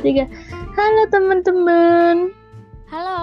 tiga. 0.00 0.24
Halo 0.74 1.02
teman-teman. 1.12 2.32
Halo. 2.88 3.20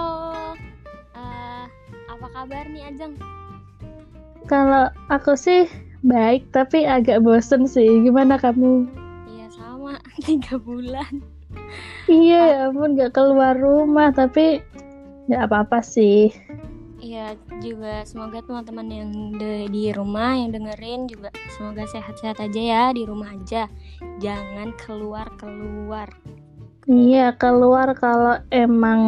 Uh, 1.12 1.66
apa 2.06 2.26
kabar 2.30 2.64
nih 2.70 2.86
Ajeng? 2.86 3.18
Kalau 4.46 4.88
aku 5.10 5.34
sih 5.34 5.66
baik, 6.06 6.46
tapi 6.54 6.86
agak 6.86 7.26
bosen 7.26 7.66
sih. 7.66 8.06
Gimana 8.06 8.38
kamu? 8.38 8.86
Iya 9.26 9.46
sama, 9.50 9.98
tiga 10.26 10.56
bulan. 10.56 11.20
Iya, 12.08 12.42
ya 12.46 12.58
ampun 12.70 12.96
gak 12.96 13.12
keluar 13.12 13.58
rumah, 13.58 14.14
tapi 14.14 14.62
nggak 15.28 15.50
apa-apa 15.50 15.84
sih. 15.84 16.32
Iya 16.98 17.38
juga 17.62 18.02
semoga 18.02 18.42
teman-teman 18.42 18.86
yang 18.90 19.10
de 19.38 19.70
di 19.70 19.94
rumah 19.94 20.34
yang 20.34 20.50
dengerin 20.50 21.06
juga 21.06 21.30
semoga 21.54 21.86
sehat-sehat 21.86 22.42
aja 22.42 22.58
ya 22.58 22.84
di 22.90 23.06
rumah 23.06 23.34
aja. 23.38 23.70
Jangan 24.18 24.74
keluar-keluar. 24.74 26.10
Iya, 26.88 27.36
keluar 27.36 27.92
kalau 27.92 28.40
emang 28.48 29.00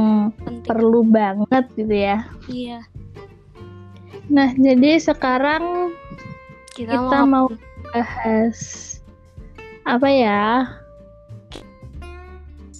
Penting. 0.44 0.68
perlu 0.68 1.00
banget 1.00 1.64
gitu 1.80 1.96
ya. 1.96 2.28
Iya. 2.44 2.84
Nah, 4.28 4.52
jadi 4.52 5.00
sekarang 5.00 5.96
Kita, 6.76 6.92
kita 6.92 7.18
mau 7.24 7.48
bahas 7.90 8.58
apa 9.82 10.06
ya? 10.06 10.68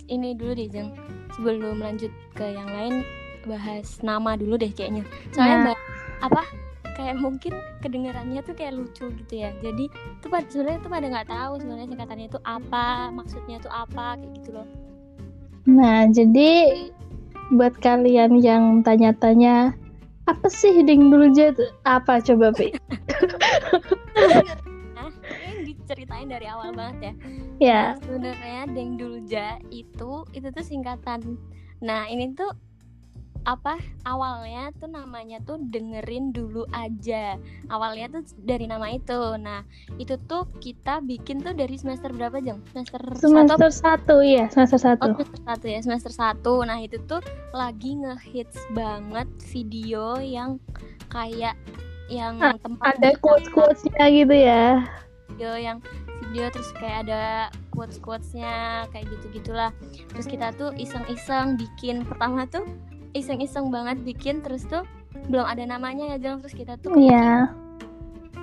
ini 0.07 0.35
dulu 0.35 0.59
deh 0.59 0.67
Jeng. 0.67 0.91
Sebelum 1.33 1.79
lanjut 1.79 2.11
ke 2.35 2.43
yang 2.43 2.67
lain 2.67 3.07
bahas 3.47 4.03
nama 4.03 4.35
dulu 4.35 4.59
deh 4.59 4.69
kayaknya. 4.69 5.07
Soalnya 5.31 5.71
Nah. 5.71 5.79
apa 6.21 6.43
kayak 6.99 7.17
mungkin 7.17 7.55
kedengarannya 7.81 8.43
tuh 8.43 8.53
kayak 8.53 8.75
lucu 8.77 9.07
gitu 9.23 9.35
ya. 9.39 9.55
Jadi 9.63 9.87
tuh 10.21 10.29
pada 10.29 10.45
sebenarnya 10.51 10.83
tuh 10.83 10.91
pada 10.91 11.07
nggak 11.09 11.29
tahu 11.31 11.53
sebenarnya 11.63 11.89
singkatannya 11.95 12.27
itu 12.27 12.41
apa, 12.43 13.09
maksudnya 13.15 13.57
tuh 13.63 13.71
apa 13.71 14.19
kayak 14.19 14.33
gitu 14.43 14.51
loh. 14.53 14.67
Nah, 15.69 16.09
jadi 16.09 16.51
buat 17.53 17.75
kalian 17.83 18.39
yang 18.41 18.81
tanya-tanya 18.87 19.75
apa 20.31 20.47
sih 20.47 20.87
ding 20.87 21.11
dulu 21.11 21.35
tuh? 21.35 21.53
Apa 21.83 22.23
coba, 22.23 22.55
Pi? 22.55 22.71
Nah, 24.95 25.11
ini 25.51 25.75
diceritain 25.75 26.31
dari 26.31 26.47
awal 26.47 26.71
banget 26.71 26.97
ya. 27.03 27.13
ya, 27.59 27.83
Nah, 27.83 27.99
sebenarnya 27.99 28.63
Deng 28.71 28.95
Dulja 28.95 29.59
itu 29.75 30.23
itu 30.31 30.49
tuh 30.55 30.65
singkatan. 30.65 31.35
Nah, 31.83 32.07
ini 32.07 32.31
tuh 32.39 32.55
apa 33.43 33.81
awalnya 34.05 34.69
tuh 34.77 34.87
namanya 34.87 35.41
tuh 35.41 35.57
dengerin 35.59 36.29
dulu 36.31 36.69
aja 36.71 37.41
awalnya 37.69 38.13
tuh 38.13 38.23
dari 38.45 38.69
nama 38.69 38.93
itu 38.93 39.17
nah 39.37 39.65
itu 39.97 40.21
tuh 40.29 40.45
kita 40.61 41.01
bikin 41.01 41.41
tuh 41.41 41.57
dari 41.57 41.75
semester 41.75 42.13
berapa 42.13 42.37
jam 42.39 42.61
semester 42.69 43.01
satu 43.17 43.27
semester 43.33 43.71
satu 43.73 44.17
iya, 44.21 44.45
semester 44.49 44.79
Oh, 45.01 45.09
satu. 45.09 45.09
semester 45.17 45.41
satu 45.43 45.67
ya, 45.67 45.81
semester 45.81 46.13
satu. 46.13 46.55
Nah, 46.63 46.79
itu 46.79 47.01
tuh 47.05 47.21
lagi 47.51 47.97
ngehits 47.97 48.61
banget 48.71 49.25
video 49.49 50.21
yang 50.21 50.61
kayak 51.09 51.57
yang 52.07 52.37
Ah, 52.39 52.55
tempat 52.59 52.97
Ada 52.97 53.17
wisata, 53.17 53.21
quotes-quotesnya 53.21 54.05
gitu 54.13 54.35
ya. 54.35 54.85
video 55.29 55.53
yang 55.57 55.79
video 56.21 56.51
terus 56.51 56.69
kayak 56.75 57.09
ada 57.09 57.23
quotes 57.71 57.97
quotesnya 57.99 58.85
kayak 58.91 59.09
gitu 59.09 59.27
gitulah. 59.33 59.71
Terus 60.09 60.27
kita 60.27 60.53
tuh 60.53 60.71
iseng-iseng 60.77 61.57
bikin 61.57 62.05
pertama 62.05 62.45
tuh 62.45 62.67
iseng-iseng 63.13 63.69
banget 63.69 64.01
bikin 64.01 64.41
terus 64.41 64.65
tuh 64.65 64.87
belum 65.27 65.43
ada 65.43 65.63
namanya 65.65 66.15
ya 66.15 66.19
Jeng. 66.19 66.39
terus 66.41 66.55
kita 66.55 66.79
tuh 66.79 66.95
Iya. 66.95 67.51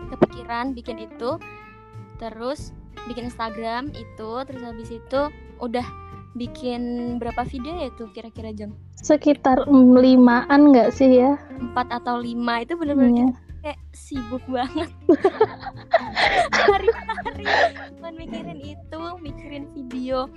kepikiran 0.09 0.71
bikin 0.71 1.03
itu 1.03 1.35
terus 2.17 2.71
bikin 3.05 3.27
Instagram 3.27 3.91
itu 3.91 4.31
terus 4.43 4.61
habis 4.61 4.89
itu 4.89 5.21
udah 5.57 5.85
bikin 6.33 6.81
berapa 7.17 7.43
video 7.43 7.73
ya 7.77 7.89
tuh 7.93 8.11
kira-kira 8.11 8.51
jam 8.51 8.75
Sekitar 8.97 9.65
limaan 9.69 10.73
nggak 10.73 10.89
sih 10.91 11.21
ya? 11.21 11.37
empat 11.53 11.87
atau 11.93 12.17
lima 12.17 12.61
itu 12.61 12.73
bener-bener 12.73 13.13
Iya. 13.13 13.25
kita 13.25 13.41
kayak 13.63 13.79
sibuk 13.91 14.43
banget 14.47 14.89
hari-hari 16.67 17.45
mikirin 18.13 18.59
itu 18.59 19.01
mikirin 19.19 19.65
video 19.73 20.29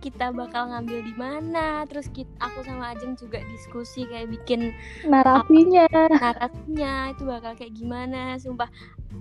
kita 0.00 0.32
bakal 0.32 0.72
ngambil 0.72 1.04
di 1.04 1.14
mana 1.14 1.84
terus 1.86 2.08
kita 2.10 2.32
aku 2.40 2.64
sama 2.64 2.96
Ajeng 2.96 3.14
juga 3.20 3.44
diskusi 3.52 4.08
kayak 4.08 4.32
bikin 4.32 4.72
Narasinya. 5.04 5.86
narasinya 6.08 7.12
itu 7.12 7.22
bakal 7.28 7.52
kayak 7.54 7.76
gimana 7.76 8.40
sumpah 8.40 8.68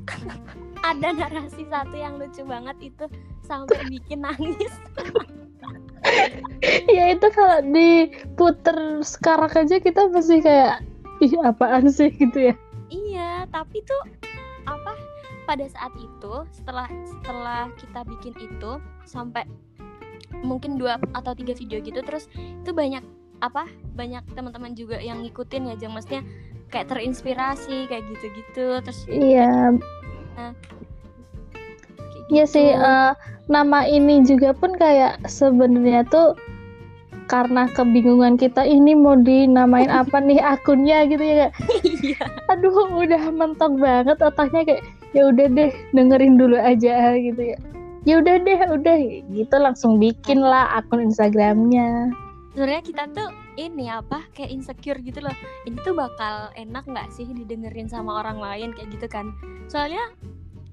ada 0.90 1.12
narasi 1.12 1.68
satu 1.68 1.96
yang 1.96 2.16
lucu 2.16 2.42
banget 2.48 2.92
itu 2.96 3.06
sampai 3.44 3.78
bikin 3.92 4.24
nangis 4.24 4.74
ya 6.96 7.14
itu 7.14 7.28
kalau 7.36 7.60
diputer 7.70 9.04
sekarang 9.04 9.52
aja 9.68 9.78
kita 9.78 10.08
pasti 10.10 10.40
kayak 10.40 10.80
ih 11.20 11.36
apaan 11.44 11.92
sih 11.92 12.08
gitu 12.16 12.52
ya. 12.52 12.56
iya 12.88 13.44
tapi 13.52 13.84
tuh 13.84 14.04
apa 14.64 14.96
pada 15.44 15.66
saat 15.68 15.92
itu 16.00 16.34
setelah 16.54 16.88
setelah 17.04 17.68
kita 17.76 18.06
bikin 18.08 18.34
itu 18.40 18.72
sampai 19.04 19.44
mungkin 20.42 20.80
dua 20.80 20.98
atau 21.14 21.36
tiga 21.36 21.54
video 21.54 21.80
gitu 21.84 22.00
terus 22.04 22.28
itu 22.36 22.72
banyak 22.72 23.04
apa 23.40 23.68
banyak 23.96 24.24
teman-teman 24.36 24.76
juga 24.76 25.00
yang 25.00 25.24
ngikutin 25.24 25.72
ya 25.72 25.76
jeng 25.80 25.96
maksudnya 25.96 26.24
kayak 26.70 26.92
terinspirasi 26.92 27.88
kayak 27.88 28.04
gitu-gitu 28.14 28.84
terus 28.84 29.00
Iya, 29.08 29.74
kayak 30.36 30.54
Iya 32.30 32.46
gitu. 32.46 32.54
sih, 32.62 32.68
eh, 32.70 33.12
nama 33.50 33.90
ini 33.90 34.22
juga 34.22 34.54
pun 34.54 34.78
kayak 34.78 35.26
sebenarnya 35.26 36.06
tuh 36.14 36.38
karena 37.26 37.70
kebingungan 37.74 38.38
kita 38.38 38.66
ini 38.66 38.94
mau 38.94 39.18
dinamain 39.18 39.90
apa 39.90 40.18
nih 40.28 40.38
akunnya 40.38 41.10
gitu 41.10 41.26
ya. 41.26 41.50
Iya 42.06 42.22
Aduh, 42.54 42.74
udah 43.02 43.34
mentok 43.34 43.82
banget 43.82 44.18
otaknya 44.22 44.62
kayak 44.66 44.84
ya 45.14 45.26
udah 45.26 45.46
deh 45.50 45.74
dengerin 45.94 46.38
dulu 46.38 46.58
aja 46.58 47.18
gitu 47.18 47.42
ya. 47.54 47.58
Ya 48.04 48.18
udah 48.18 48.36
deh, 48.40 48.60
udah 48.72 48.96
gitu 49.30 49.56
langsung 49.56 50.00
bikin 50.00 50.40
lah 50.40 50.72
akun 50.76 51.04
Instagramnya. 51.04 52.10
sebenarnya 52.50 52.84
kita 52.84 53.04
tuh 53.16 53.30
ini 53.56 53.88
apa 53.88 54.26
kayak 54.36 54.52
insecure 54.52 55.00
gitu 55.00 55.24
loh 55.24 55.32
ini 55.64 55.80
tuh 55.80 55.96
bakal 55.96 56.52
enak 56.60 56.84
nggak 56.84 57.08
sih 57.08 57.24
didengerin 57.24 57.88
sama 57.88 58.20
orang 58.20 58.36
lain 58.36 58.76
kayak 58.76 58.90
gitu 58.92 59.08
kan 59.08 59.32
soalnya 59.72 60.12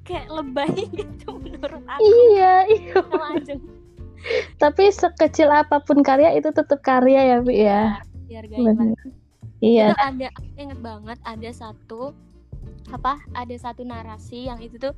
kayak 0.02 0.26
lebay 0.26 0.66
gitu 0.98 1.36
menurut 1.38 1.84
aku 1.86 2.00
Iya, 2.02 2.54
iya. 2.66 2.94
sama 2.96 3.38
Ajeng 3.38 3.62
Tapi 4.58 4.90
sekecil 4.90 5.46
apa 5.46 5.78
pun 5.78 6.02
karya 6.02 6.34
itu 6.34 6.50
tetap 6.50 6.82
karya 6.82 7.20
ya, 7.22 7.38
Bi 7.38 7.54
ya. 7.62 8.02
lah 8.26 8.42
Bener. 8.58 8.96
Iya. 9.62 9.92
itu 9.92 10.02
ada 10.02 10.28
inget 10.58 10.80
banget 10.82 11.18
ada 11.22 11.50
satu 11.54 12.10
apa? 12.94 13.18
Ada 13.34 13.70
satu 13.70 13.82
narasi 13.82 14.46
yang 14.46 14.62
itu 14.62 14.78
tuh 14.78 14.94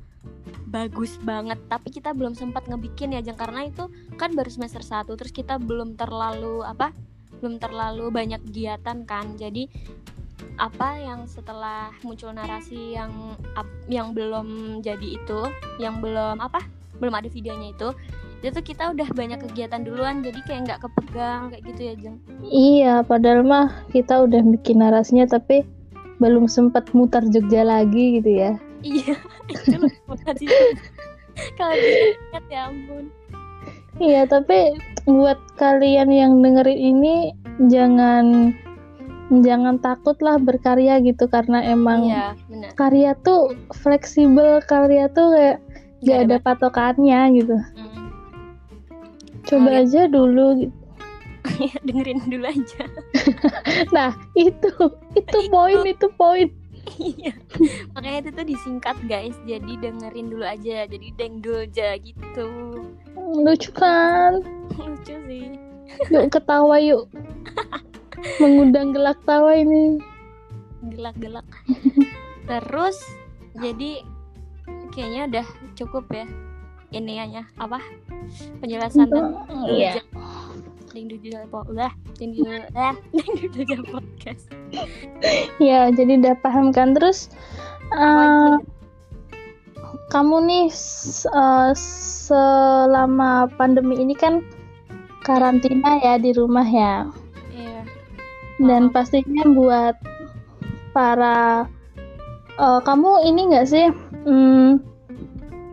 bagus 0.69 1.17
banget 1.25 1.57
tapi 1.71 1.89
kita 1.89 2.13
belum 2.13 2.37
sempat 2.37 2.69
ngebikin 2.69 3.15
ya 3.15 3.21
Jeng. 3.25 3.39
Karena 3.39 3.65
itu 3.65 3.89
kan 4.17 4.37
baru 4.37 4.49
semester 4.51 4.83
1 4.85 5.09
terus 5.17 5.33
kita 5.33 5.57
belum 5.57 5.97
terlalu 5.97 6.61
apa 6.61 6.93
belum 7.39 7.57
terlalu 7.57 8.11
banyak 8.13 8.41
kegiatan 8.49 9.07
kan. 9.07 9.33
Jadi 9.39 9.69
apa 10.59 10.99
yang 10.99 11.23
setelah 11.23 11.89
muncul 12.03 12.35
narasi 12.35 12.95
yang 12.95 13.35
yang 13.87 14.11
belum 14.11 14.79
jadi 14.83 15.15
itu 15.15 15.39
yang 15.79 16.03
belum 16.03 16.43
apa 16.43 16.59
belum 16.99 17.15
ada 17.15 17.31
videonya 17.31 17.71
itu 17.71 17.95
itu 18.39 18.59
kita 18.63 18.95
udah 18.95 19.07
banyak 19.11 19.39
kegiatan 19.49 19.83
duluan. 19.83 20.23
Jadi 20.23 20.39
kayak 20.47 20.61
nggak 20.67 20.79
kepegang 20.87 21.51
kayak 21.51 21.63
gitu 21.73 21.81
ya 21.81 21.93
Jeng? 21.99 22.17
Iya, 22.47 22.93
padahal 23.03 23.43
mah 23.43 23.67
kita 23.91 24.23
udah 24.23 24.39
bikin 24.55 24.79
narasinya 24.79 25.27
tapi 25.27 25.67
belum 26.19 26.45
sempat 26.45 26.91
mutar 26.91 27.23
Jogja 27.27 27.63
lagi 27.63 28.19
gitu 28.19 28.31
ya. 28.31 28.51
Iya, 28.79 29.15
itu 29.51 29.75
makasih 30.07 30.47
banget. 30.47 30.77
Kalau 31.55 31.75
diingat 31.75 32.45
ya 32.51 32.61
ampun. 32.67 33.03
Iya, 33.99 34.21
tapi 34.27 34.75
buat 35.03 35.39
kalian 35.55 36.11
yang 36.11 36.39
dengerin 36.39 36.79
ini 36.95 37.15
jangan 37.67 38.51
jangan 39.43 39.79
takut 39.79 40.15
lah 40.23 40.39
berkarya 40.39 40.99
gitu 41.03 41.27
karena 41.27 41.63
emang 41.63 42.07
Iya, 42.07 42.35
benar. 42.47 42.69
karya 42.75 43.11
tuh 43.23 43.55
fleksibel, 43.75 44.59
karya 44.63 45.07
tuh 45.11 45.31
kayak 45.35 45.57
Nggak 45.99 46.15
gak 46.15 46.27
ada 46.31 46.37
patokannya 46.39 47.19
gitu. 47.35 47.55
Mm. 47.75 48.07
Coba 49.43 49.67
Karya. 49.67 49.83
aja 49.83 50.01
dulu. 50.07 50.45
gitu. 50.63 50.75
Dengerin 51.87 52.19
dulu 52.23 52.45
aja. 52.47 52.83
Nah, 53.95 54.11
itu 54.35 54.71
itu 55.17 55.37
poin 55.49 55.79
itu 55.85 56.07
poin. 56.15 56.47
Iya. 56.97 57.33
Makanya 57.93 58.17
itu 58.25 58.29
tuh 58.33 58.45
disingkat 58.47 58.97
guys. 59.05 59.37
Jadi 59.45 59.77
dengerin 59.77 60.27
dulu 60.33 60.45
aja. 60.45 60.89
Jadi 60.89 61.13
dengdulja 61.13 62.01
gitu. 62.01 62.49
Lucu 63.15 63.69
kan? 63.75 64.41
Lucu 64.73 65.15
sih. 65.29 65.53
Yuk 66.09 66.33
ketawa 66.33 66.81
yuk. 66.81 67.09
Mengundang 68.41 68.91
gelak 68.91 69.19
tawa 69.23 69.53
ini. 69.53 70.01
Gelak-gelak. 70.81 71.45
Terus 72.47 72.97
jadi 73.59 74.01
kayaknya 74.95 75.21
udah 75.29 75.47
cukup 75.77 76.05
ya. 76.09 76.25
Ini 76.89 77.13
hanya 77.21 77.41
apa? 77.61 77.77
Penjelasan 78.65 79.05
tentang 79.05 79.45
Iya. 79.69 80.01
Dudul 80.93 81.45
udah 81.51 81.93
ding 82.17 82.33
dudul 82.33 82.65
eh 82.73 82.95
ding 83.13 83.33
dudul 83.53 83.81
podcast. 83.89 84.49
Ya 85.61 85.89
jadi 85.93 86.17
udah 86.21 86.35
paham 86.41 86.73
kan? 86.73 86.97
Terus 86.97 87.29
aja? 87.93 88.57
kamu 90.09 90.35
nih 90.49 90.67
eh, 91.29 91.71
selama 91.77 93.49
pandemi 93.57 94.01
ini 94.01 94.17
kan 94.17 94.41
karantina 95.21 96.01
ya 96.01 96.17
di 96.17 96.33
rumah 96.33 96.65
ya? 96.65 97.05
Iya. 97.53 97.81
Dan 98.61 98.89
pastinya 98.89 99.45
buat 99.53 99.95
para 100.91 101.69
eh, 102.57 102.79
kamu 102.81 103.29
ini 103.29 103.41
nggak 103.53 103.67
sih 103.69 103.87
hmm, 104.25 104.81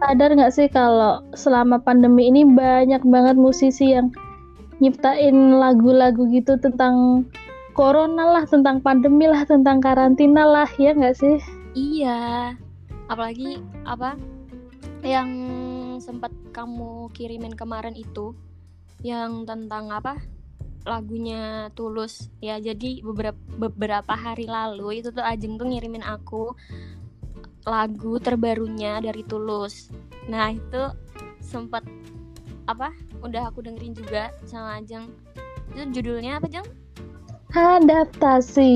sadar 0.00 0.30
nggak 0.36 0.52
sih 0.52 0.68
kalau 0.68 1.24
selama 1.32 1.80
pandemi 1.80 2.28
ini 2.28 2.44
banyak 2.44 3.00
banget 3.08 3.36
musisi 3.40 3.96
yang 3.96 4.12
nyiptain 4.78 5.56
lagu-lagu 5.56 6.28
gitu 6.28 6.60
tentang 6.60 7.24
corona 7.76 8.40
lah 8.40 8.44
tentang 8.48 8.80
pandemi 8.80 9.28
lah 9.28 9.44
tentang 9.44 9.80
karantina 9.80 10.44
lah 10.44 10.68
ya 10.76 10.96
nggak 10.96 11.16
sih 11.16 11.36
Iya, 11.76 12.56
apalagi 13.04 13.60
apa 13.84 14.16
yang 15.04 15.28
sempat 16.00 16.32
kamu 16.56 17.12
kirimin 17.12 17.52
kemarin 17.52 17.92
itu, 17.92 18.32
yang 19.04 19.44
tentang 19.44 19.92
apa 19.92 20.16
lagunya 20.88 21.68
Tulus 21.76 22.32
ya. 22.40 22.56
Jadi 22.56 23.04
beberapa 23.04 23.36
beberapa 23.60 24.16
hari 24.16 24.48
lalu 24.48 25.04
itu 25.04 25.12
tuh 25.12 25.20
Ajeng 25.20 25.60
tuh 25.60 25.68
ngirimin 25.68 26.00
aku 26.00 26.56
lagu 27.68 28.16
terbarunya 28.24 28.96
dari 29.04 29.20
Tulus. 29.28 29.92
Nah 30.32 30.56
itu 30.56 30.96
sempat 31.44 31.84
apa? 32.64 32.88
Udah 33.26 33.50
aku 33.50 33.66
dengerin 33.66 33.92
juga 33.92 34.30
sama 34.46 34.78
Ajeng. 34.78 35.10
Itu 35.74 36.00
judulnya 36.00 36.38
apa 36.38 36.46
Jeng? 36.46 36.66
adaptasi 37.56 38.72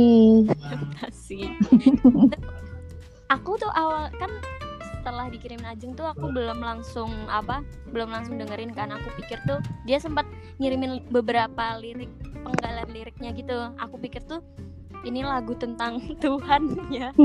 adaptasi 0.49 1.53
aku 3.29 3.61
tuh 3.61 3.73
awal 3.77 4.09
kan 4.17 4.31
setelah 5.01 5.29
dikirimin 5.33 5.69
Ajeng 5.69 5.93
tuh 5.97 6.09
aku 6.09 6.33
belum 6.33 6.61
langsung 6.65 7.13
apa 7.29 7.61
belum 7.93 8.09
langsung 8.09 8.41
dengerin 8.41 8.73
kan 8.73 8.93
aku 8.95 9.13
pikir 9.21 9.37
tuh 9.45 9.61
dia 9.85 10.01
sempat 10.01 10.25
ngirimin 10.61 11.05
beberapa 11.13 11.77
lirik 11.77 12.09
penggalan 12.41 12.89
liriknya 12.93 13.37
gitu 13.37 13.69
aku 13.77 14.01
pikir 14.01 14.25
tuh 14.25 14.41
ini 15.05 15.25
lagu 15.25 15.57
tentang 15.57 16.01
Tuhan 16.25 16.89
ya 16.89 17.13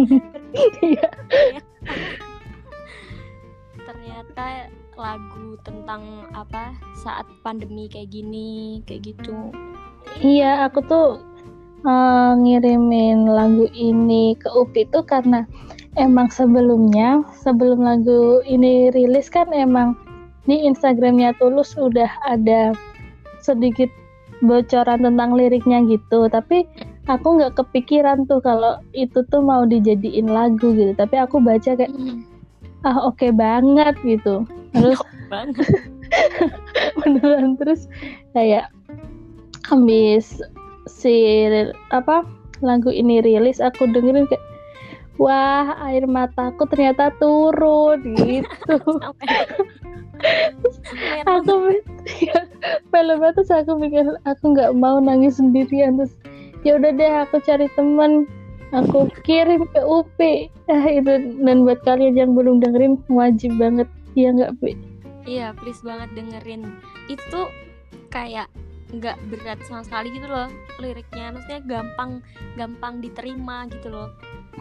Iya. 0.79 1.09
ternyata 3.85 4.71
lagu 4.95 5.59
tentang 5.63 6.27
apa 6.31 6.75
saat 6.99 7.27
pandemi 7.43 7.87
kayak 7.91 8.11
gini 8.11 8.79
kayak 8.87 9.13
gitu 9.13 9.51
Iya, 10.21 10.69
aku 10.69 10.79
tuh 10.85 11.07
eh, 11.83 12.31
ngirimin 12.39 13.27
lagu 13.27 13.67
ini 13.73 14.37
ke 14.37 14.47
Upi 14.53 14.87
tuh 14.93 15.03
karena 15.03 15.43
emang 15.99 16.31
sebelumnya, 16.31 17.25
sebelum 17.41 17.83
lagu 17.83 18.39
ini 18.45 18.93
rilis 18.93 19.27
kan 19.27 19.51
emang 19.51 19.97
di 20.45 20.61
Instagramnya 20.69 21.33
Tulus 21.41 21.73
udah 21.75 22.07
ada 22.29 22.71
sedikit 23.41 23.89
bocoran 24.45 25.01
tentang 25.01 25.33
liriknya 25.33 25.81
gitu. 25.89 26.29
Tapi 26.29 26.63
aku 27.09 27.27
nggak 27.41 27.57
kepikiran 27.57 28.29
tuh 28.29 28.39
kalau 28.39 28.77
itu 28.93 29.25
tuh 29.27 29.41
mau 29.41 29.65
dijadiin 29.65 30.29
lagu 30.29 30.71
gitu. 30.75 30.93
Tapi 30.93 31.15
aku 31.17 31.41
baca 31.41 31.73
kayak 31.75 31.91
ah 32.85 33.09
oke 33.09 33.27
banget 33.33 33.95
gitu. 34.05 34.45
Terus 34.71 35.01
banget. 35.33 35.67
beneran 37.01 37.57
terus 37.57 37.89
kayak 38.37 38.69
habis 39.65 40.39
si 40.85 41.49
apa 41.89 42.21
lagu 42.61 42.93
ini 42.93 43.19
rilis 43.25 43.57
aku 43.57 43.89
dengerin 43.89 44.29
kayak 44.29 44.45
wah 45.17 45.73
air 45.89 46.05
mataku 46.05 46.69
ternyata 46.69 47.09
turun 47.17 47.99
gitu. 48.15 48.77
Aku 51.27 51.75
ya, 52.23 52.39
filmnya 52.87 53.35
terus 53.35 53.51
aku 53.51 53.75
mikir 53.75 54.07
aku 54.23 54.55
nggak 54.55 54.71
mau 54.71 54.95
nangis 54.97 55.37
sendirian 55.37 55.99
terus 55.99 56.15
ya 56.63 56.79
udah 56.79 56.95
deh 56.95 57.13
aku 57.27 57.43
cari 57.43 57.67
teman 57.75 58.23
aku 58.75 58.99
kirim 59.21 59.63
ke 59.65 59.81
UP 59.81 60.17
ah 60.65 60.85
itu 60.85 61.13
dan 61.37 61.63
buat 61.63 61.79
kalian 61.81 62.15
yang 62.15 62.31
belum 62.33 62.59
dengerin 62.59 62.99
wajib 63.07 63.55
banget 63.55 63.87
ya 64.13 64.31
nggak 64.31 64.55
Pi? 64.59 64.75
Iya, 65.25 65.55
please 65.55 65.81
banget 65.81 66.13
dengerin. 66.13 66.69
Itu 67.07 67.49
kayak 68.09 68.45
nggak 68.93 69.17
berat 69.27 69.57
sama 69.65 69.81
sekali 69.81 70.13
gitu 70.13 70.25
loh 70.25 70.45
liriknya. 70.77 71.33
Maksudnya 71.33 71.59
gampang 71.65 72.21
gampang 72.53 72.99
diterima 72.99 73.65
gitu 73.67 73.89
loh. 73.89 74.09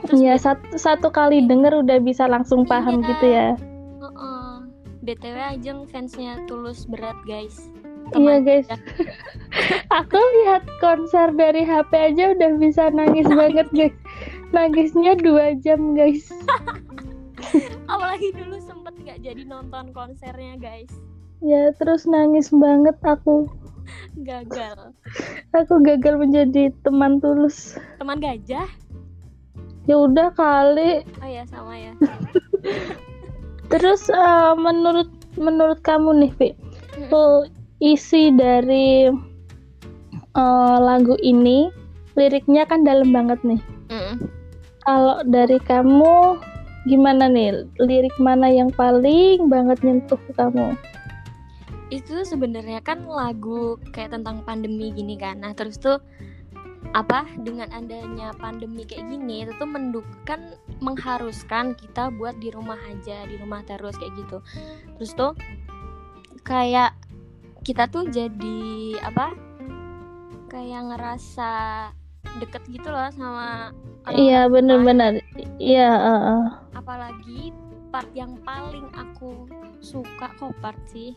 Terus 0.02 0.18
Iya 0.18 0.34
satu 0.36 0.74
satu 0.74 1.08
kali 1.08 1.44
denger 1.44 1.74
udah 1.76 2.00
bisa 2.00 2.24
langsung 2.24 2.64
paham 2.64 2.98
Iya. 2.98 3.06
gitu 3.06 3.26
ya. 3.26 3.48
Heeh. 4.00 4.52
BTW 5.04 5.36
Ajeng 5.36 5.84
fansnya 5.84 6.40
tulus 6.44 6.84
berat 6.84 7.16
guys. 7.24 7.68
Iya 8.06 8.10
Teman 8.10 8.40
guys. 8.42 8.66
ya. 8.66 8.76
Aku 10.00 10.16
lihat 10.16 10.64
konser 10.78 11.28
dari 11.30 11.60
HP 11.60 11.88
aja 12.12 12.32
udah 12.32 12.50
bisa 12.56 12.88
nangis 12.90 13.28
banget 13.38 13.68
guys. 13.70 13.94
Nangisnya 14.54 15.18
dua 15.18 15.58
jam 15.58 15.98
guys. 15.98 16.30
Apalagi 17.92 18.30
dulu 18.38 18.56
sempet 18.62 18.94
nggak 19.02 19.18
jadi 19.26 19.42
nonton 19.42 19.90
konsernya 19.90 20.54
guys. 20.62 20.94
Ya 21.42 21.74
terus 21.74 22.06
nangis 22.06 22.54
banget 22.54 22.94
aku. 23.02 23.50
Gagal. 24.22 24.94
Aku 25.50 25.82
gagal 25.82 26.22
menjadi 26.22 26.70
teman 26.86 27.18
tulus. 27.18 27.74
Teman 27.98 28.22
gajah? 28.22 28.70
Ya 29.84 29.96
udah 29.98 30.30
kali. 30.32 31.02
Oh 31.20 31.28
ya 31.28 31.44
sama 31.50 31.74
ya. 31.76 31.92
Terus 33.72 34.08
eh, 34.08 34.52
menurut 34.56 35.10
menurut 35.34 35.82
kamu 35.82 36.24
nih, 36.24 36.32
Vi, 36.38 36.48
tuh 37.10 37.50
isi 37.82 38.32
dari 38.32 39.10
eh, 40.32 40.76
lagu 40.80 41.18
ini 41.20 41.68
liriknya 42.14 42.64
kan 42.64 42.86
dalam 42.86 43.12
banget 43.12 43.42
nih. 43.44 43.60
Kalau 44.84 45.24
dari 45.24 45.56
kamu 45.64 46.36
gimana 46.84 47.26
nih? 47.32 47.64
Lirik 47.80 48.14
mana 48.20 48.52
yang 48.52 48.68
paling 48.72 49.48
banget 49.48 49.80
nyentuh 49.80 50.20
kamu? 50.36 50.76
itu 51.94 52.26
sebenarnya 52.26 52.82
kan 52.82 53.04
lagu 53.04 53.76
kayak 53.94 54.16
tentang 54.16 54.40
pandemi 54.42 54.90
gini 54.90 55.14
kan 55.14 55.38
nah 55.38 55.52
terus 55.52 55.76
tuh 55.76 56.02
apa 56.94 57.26
dengan 57.42 57.70
adanya 57.74 58.34
pandemi 58.38 58.82
kayak 58.82 59.06
gini 59.10 59.46
itu 59.46 59.52
tuh 59.58 59.70
mendukkan 59.70 60.58
mengharuskan 60.82 61.78
kita 61.78 62.10
buat 62.18 62.38
di 62.42 62.50
rumah 62.50 62.78
aja 62.90 63.26
di 63.30 63.38
rumah 63.38 63.62
terus 63.66 63.94
kayak 63.94 64.14
gitu 64.18 64.38
terus 64.98 65.12
tuh 65.14 65.32
kayak 66.42 66.98
kita 67.62 67.86
tuh 67.88 68.10
jadi 68.10 68.60
apa 69.00 69.34
kayak 70.50 70.94
ngerasa 70.94 71.52
deket 72.38 72.62
gitu 72.68 72.88
loh 72.90 73.08
sama 73.14 73.70
Iya 74.04 74.52
bener-bener. 74.52 75.24
Iya. 75.56 75.88
eh, 75.96 76.20
eh. 76.36 76.44
apalagi 76.76 77.56
part 77.88 78.10
yang 78.12 78.36
paling 78.44 78.84
aku 78.92 79.48
suka 79.80 80.28
kok 80.36 80.52
part 80.60 80.76
sih 80.90 81.16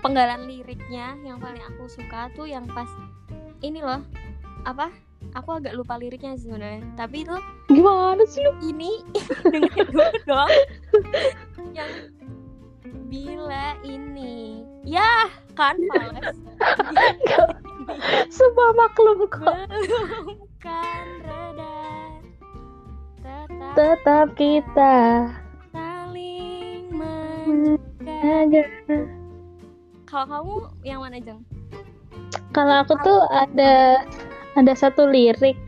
penggalan 0.00 0.48
liriknya 0.48 1.14
yang 1.22 1.38
paling 1.38 1.62
aku 1.62 1.86
suka 1.86 2.32
tuh 2.34 2.48
yang 2.50 2.66
pas 2.66 2.88
ini 3.62 3.78
loh 3.78 4.02
apa 4.66 4.90
aku 5.34 5.60
agak 5.60 5.76
lupa 5.76 5.94
liriknya 6.00 6.34
sih 6.34 6.48
sebenarnya 6.50 6.82
tapi 6.96 7.22
itu 7.22 7.36
Gimana 7.70 8.22
sih 8.26 8.42
lu? 8.42 8.52
ini 8.64 9.02
dengerin 9.52 9.86
dulu 9.92 10.06
dong 10.26 10.50
yang 11.78 11.90
bila 13.06 13.78
ini? 13.86 14.66
Ya 14.82 15.30
kan 15.54 15.78
Fales 15.90 16.36
Semua 18.34 18.68
maklum 18.74 19.30
kok. 19.30 19.46
belum 19.46 20.26
kan 20.58 21.06
reda 21.22 21.76
tetap 23.22 23.72
Tetap 23.74 24.26
kita 24.34 24.96
saling 25.70 26.90
menjaga. 26.90 28.64
Kalau 30.06 30.26
kamu 30.26 30.54
yang 30.86 31.00
mana 31.02 31.18
jeng? 31.22 31.42
Kalau 32.54 32.82
aku 32.82 32.94
tuh 33.04 33.20
ada 33.30 34.00
ada 34.56 34.72
satu 34.72 35.04
lirik, 35.04 35.58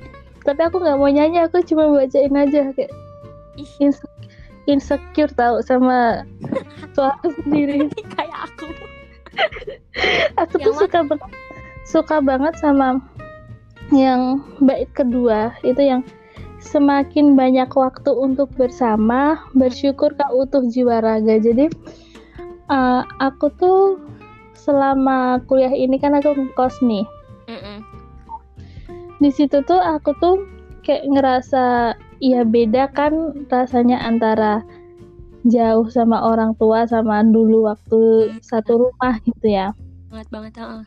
tapi 0.47 0.61
aku 0.64 0.80
nggak 0.80 0.97
mau 0.97 1.11
nyanyi, 1.12 1.45
aku 1.45 1.61
cuma 1.66 1.90
bacain 1.92 2.33
aja 2.33 2.73
kayak 2.73 2.90
ih. 3.61 3.92
insecure 4.68 5.33
tahu 5.33 5.64
sama 5.64 6.25
suara 6.99 7.14
sendiri. 7.23 7.87
kayak 8.19 8.38
aku. 8.50 8.67
Aku 10.43 10.55
Yang 10.59 10.67
tuh 10.67 10.75
suka 10.83 11.00
banget 11.07 11.31
suka 11.87 12.17
banget 12.19 12.55
sama 12.59 12.99
yang 13.95 14.43
bait 14.59 14.90
kedua. 14.99 15.55
Itu 15.62 15.78
yang 15.78 16.02
semakin 16.59 17.38
banyak 17.38 17.71
waktu 17.71 18.11
untuk 18.11 18.50
bersama 18.59 19.38
bersyukur 19.55 20.11
kau 20.19 20.43
utuh 20.43 20.67
jiwa 20.67 20.99
raga. 20.99 21.38
Jadi 21.38 21.71
uh, 22.67 23.07
aku 23.23 23.47
tuh 23.55 24.02
selama 24.59 25.38
kuliah 25.47 25.71
ini 25.71 26.02
kan 26.02 26.19
aku 26.19 26.35
ngekos 26.35 26.83
nih. 26.83 27.07
Mm-mm. 27.49 27.81
di 29.25 29.33
situ 29.33 29.64
tuh 29.64 29.81
aku 29.81 30.12
tuh 30.21 30.45
kayak 30.85 31.09
ngerasa 31.09 31.97
ya 32.21 32.45
beda 32.45 32.93
kan 32.93 33.33
rasanya 33.49 33.97
antara 34.05 34.61
jauh 35.49 35.88
sama 35.88 36.21
orang 36.23 36.52
tua 36.57 36.85
sama 36.85 37.25
dulu 37.25 37.67
waktu 37.67 38.33
satu 38.45 38.88
rumah 38.88 39.17
gitu 39.25 39.49
ya 39.49 39.73
banget 40.09 40.28
banget. 40.57 40.87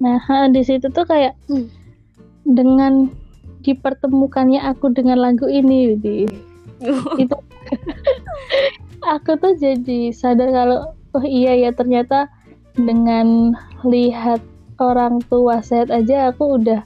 Nah, 0.00 0.20
di 0.48 0.62
situ 0.64 0.88
tuh 0.92 1.04
kayak 1.04 1.36
Hmm. 1.48 1.68
dengan 2.44 3.08
dipertemukannya 3.60 4.60
aku 4.64 4.88
dengan 4.96 5.20
lagu 5.20 5.44
ini, 5.48 5.96
di 5.96 6.24
itu 7.20 7.36
aku 9.14 9.36
tuh 9.36 9.52
jadi 9.60 10.12
sadar 10.12 10.48
kalau 10.48 10.96
oh 11.12 11.24
iya 11.24 11.52
ya 11.56 11.70
ternyata 11.72 12.28
dengan 12.76 13.52
lihat 13.84 14.40
orang 14.80 15.20
tua 15.28 15.60
sehat 15.60 15.92
aja 15.92 16.32
aku 16.32 16.56
udah 16.56 16.80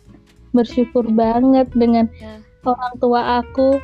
bersyukur 0.50 1.06
banget 1.14 1.71
dengan 1.75 2.11
Ya. 2.18 2.38
orang 2.66 2.94
tua 2.99 3.42
aku 3.42 3.78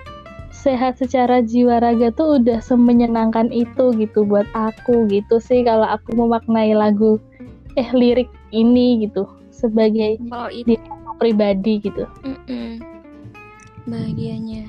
sehat 0.60 1.00
secara 1.00 1.40
jiwa 1.40 1.80
raga 1.80 2.12
tuh 2.12 2.36
udah 2.36 2.60
semenyenangkan 2.60 3.48
itu 3.48 3.96
gitu 3.96 4.28
buat 4.28 4.44
aku 4.52 5.08
gitu 5.08 5.40
sih 5.40 5.64
kalau 5.64 5.88
aku 5.88 6.12
memaknai 6.12 6.76
lagu 6.76 7.16
eh 7.80 7.88
lirik 7.96 8.28
ini 8.52 9.08
gitu 9.08 9.24
sebagai 9.48 10.20
kalau 10.28 10.52
itu 10.52 10.76
diri 10.76 10.84
aku 10.84 11.12
pribadi 11.16 11.74
gitu. 11.80 12.04
mm-mm. 12.20 12.76
bahagianya 13.88 14.68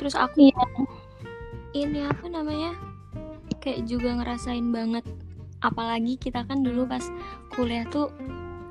terus 0.00 0.16
aku 0.16 0.48
Iya. 0.48 0.64
ini 1.76 2.00
apa 2.08 2.24
namanya 2.32 2.72
kayak 3.60 3.84
juga 3.84 4.16
ngerasain 4.16 4.72
banget 4.72 5.04
apalagi 5.60 6.16
kita 6.16 6.48
kan 6.48 6.64
dulu 6.64 6.88
pas 6.88 7.04
kuliah 7.52 7.84
tuh 7.92 8.08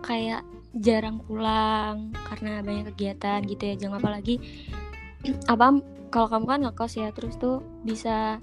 kayak 0.01 0.41
jarang 0.81 1.22
pulang 1.24 2.13
karena 2.29 2.62
banyak 2.65 2.89
kegiatan 2.93 3.41
gitu 3.45 3.63
ya 3.63 3.75
jangan 3.77 4.01
apalagi 4.01 4.41
apa 5.53 5.77
kalau 6.15 6.31
kamu 6.31 6.45
kan 6.48 6.60
ngekos 6.63 6.95
ya 6.95 7.12
terus 7.12 7.36
tuh 7.36 7.60
bisa 7.84 8.39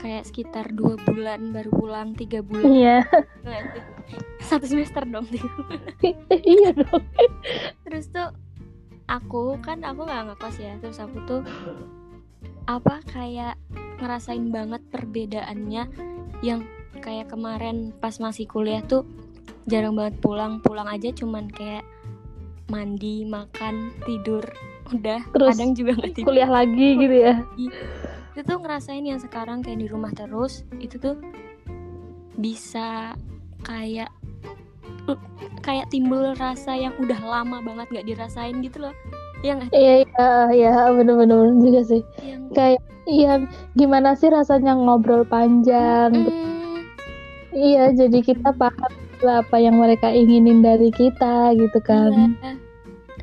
kayak 0.00 0.24
sekitar 0.24 0.72
dua 0.72 0.96
bulan 1.04 1.52
baru 1.52 1.68
pulang 1.68 2.16
tiga 2.16 2.40
bulan 2.40 2.72
Iya. 2.72 2.96
satu 4.40 4.64
semester 4.64 5.04
dong 5.04 5.28
iya 6.56 6.72
dong. 6.72 7.04
terus 7.84 8.08
tuh 8.08 8.32
aku 9.04 9.60
kan 9.60 9.84
aku 9.84 10.08
nggak 10.08 10.32
ngekos 10.32 10.56
ya 10.64 10.80
terus 10.80 10.96
aku 10.96 11.20
tuh 11.28 11.42
apa 12.64 13.04
kayak 13.12 13.60
ngerasain 14.00 14.48
banget 14.48 14.80
perbedaannya 14.88 15.92
yang 16.40 16.64
kayak 17.04 17.28
kemarin 17.28 17.92
pas 18.00 18.16
masih 18.16 18.48
kuliah 18.48 18.80
tuh 18.80 19.04
jarang 19.68 19.92
banget 19.92 20.16
pulang 20.24 20.64
pulang 20.64 20.88
aja 20.88 21.12
cuman 21.12 21.52
kayak 21.52 21.84
mandi 22.72 23.28
makan 23.28 23.92
tidur 24.08 24.40
udah 24.90 25.20
Terus 25.30 25.50
kadang 25.54 25.72
juga 25.72 25.90
nggak 25.98 26.12
tidur 26.14 26.26
Kuliah 26.30 26.50
lagi 26.50 26.88
gitu 26.98 27.16
ya. 27.16 27.34
itu 27.56 28.40
tuh 28.42 28.56
ngerasain 28.62 29.04
yang 29.04 29.20
sekarang 29.20 29.60
kayak 29.60 29.78
di 29.82 29.88
rumah 29.90 30.10
terus 30.14 30.62
itu 30.78 30.96
tuh 30.96 31.18
bisa 32.38 33.12
kayak 33.62 34.08
kayak 35.66 35.86
timbul 35.90 36.32
rasa 36.38 36.72
yang 36.72 36.94
udah 36.96 37.18
lama 37.20 37.60
banget 37.60 37.86
nggak 37.90 38.06
dirasain 38.06 38.56
gitu 38.64 38.88
loh 38.88 38.94
ya 39.40 39.56
nggak 39.56 39.72
Iya 39.72 39.94
iya 40.04 40.28
iya 40.52 40.72
bener-bener 40.92 41.56
juga 41.58 41.80
sih. 41.84 42.02
yang 42.20 42.48
Kayak 42.52 42.80
iya 43.08 43.32
gimana 43.74 44.12
sih 44.14 44.28
rasanya 44.28 44.76
ngobrol 44.76 45.24
panjang. 45.24 46.12
Mm, 46.12 46.84
Iya 47.50 47.90
jadi 47.96 48.18
kita 48.22 48.54
paham 48.54 48.92
lah 49.20 49.42
apa 49.44 49.56
yang 49.58 49.76
mereka 49.76 50.08
inginin 50.12 50.62
dari 50.62 50.88
kita 50.92 51.52
gitu 51.56 51.78
kan. 51.82 52.36
iya. 52.40 52.52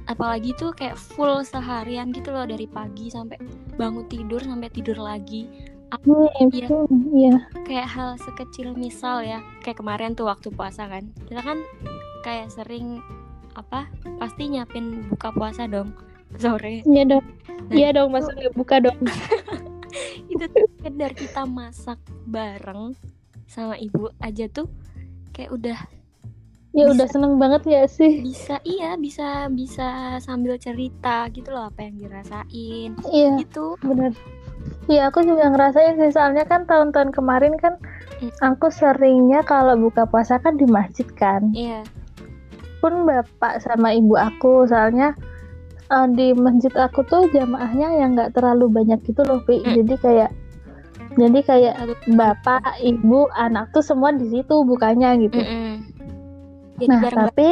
Apalagi 0.08 0.52
tuh 0.54 0.72
kayak 0.72 0.96
full 0.96 1.40
seharian 1.42 2.10
gitu 2.10 2.32
loh 2.32 2.44
dari 2.44 2.66
pagi 2.66 3.08
sampai 3.08 3.36
bangun 3.76 4.08
tidur 4.08 4.40
sampai 4.40 4.70
tidur 4.70 4.98
lagi 4.98 5.48
Hmm, 5.88 6.28
Iya. 6.52 6.68
hmm, 6.68 7.16
Iya. 7.16 7.36
kayak 7.64 7.88
hal 7.88 8.10
sekecil 8.18 8.76
misal 8.76 9.24
ya 9.24 9.40
kayak 9.62 9.80
kemarin 9.80 10.12
tuh 10.12 10.28
waktu 10.28 10.52
puasa 10.52 10.84
kan 10.84 11.16
kita 11.24 11.40
kan 11.40 11.64
kayak 12.22 12.52
sering 12.52 13.00
apa 13.56 13.88
pasti 14.20 14.52
nyiapin 14.52 15.08
buka 15.08 15.32
puasa 15.32 15.64
dong 15.64 15.96
sore 16.44 16.84
Iya 16.84 17.04
dong. 17.08 17.26
Nah, 17.48 17.72
Iya 17.72 17.90
dong 17.94 18.12
masa 18.12 18.36
nggak 18.36 18.52
buka 18.54 18.84
dong. 18.84 19.00
itu 20.32 20.44
tuh 20.46 20.68
sekedar 20.76 21.12
kita 21.16 21.48
masak 21.48 21.98
bareng 22.28 22.92
sama 23.48 23.80
ibu 23.80 24.12
aja 24.20 24.46
tuh 24.48 24.68
kayak 25.32 25.56
udah 25.56 25.80
Ya 26.72 26.86
Bisa. 26.86 26.94
udah 26.94 27.08
seneng 27.10 27.34
banget 27.36 27.62
ya 27.66 27.84
sih. 27.88 28.22
bisa 28.22 28.60
iya 28.62 28.94
bisa 28.96 29.48
bisa 29.50 30.20
sambil 30.20 30.60
cerita 30.60 31.26
gitu 31.32 31.50
loh 31.50 31.72
apa 31.72 31.88
yang 31.88 31.96
dirasain 31.98 32.92
Iya 33.08 33.40
gitu 33.42 33.80
bener. 33.82 34.12
Iya 34.86 35.08
aku 35.08 35.24
juga 35.24 35.48
ngerasain 35.48 35.96
sih 35.96 36.12
soalnya 36.12 36.44
kan 36.44 36.64
tahun-tahun 36.66 37.12
kemarin 37.12 37.56
kan 37.58 37.76
Mm. 38.18 38.34
aku 38.42 38.74
seringnya 38.74 39.46
kalau 39.46 39.78
buka 39.78 40.10
puasa 40.10 40.42
kan 40.42 40.58
di 40.58 40.66
masjid 40.66 41.06
kan. 41.14 41.54
iya 41.54 41.86
Pun 42.82 43.06
bapak 43.06 43.62
sama 43.62 43.94
ibu 43.94 44.18
aku 44.18 44.66
soalnya 44.66 45.14
eh, 45.88 46.08
di 46.12 46.34
masjid 46.34 46.74
aku 46.74 47.06
tuh 47.06 47.30
jamaahnya 47.30 47.94
yang 47.96 48.18
nggak 48.18 48.34
terlalu 48.34 48.74
banyak 48.74 48.98
gitu 49.06 49.22
loh, 49.22 49.38
Pi. 49.46 49.62
Mm. 49.62 49.82
Jadi 49.82 49.94
kayak 50.02 50.32
jadi 51.14 51.40
kayak 51.42 51.76
bapak, 52.14 52.62
ibu, 52.78 53.26
anak 53.34 53.70
tuh 53.70 53.82
semua 53.82 54.10
di 54.14 54.30
situ 54.30 54.56
bukannya 54.62 55.18
gitu. 55.26 55.42
Mm-mm. 55.42 55.77
Jadi 56.78 56.88
Nah, 56.90 57.02
bareng 57.02 57.20
tapi 57.30 57.50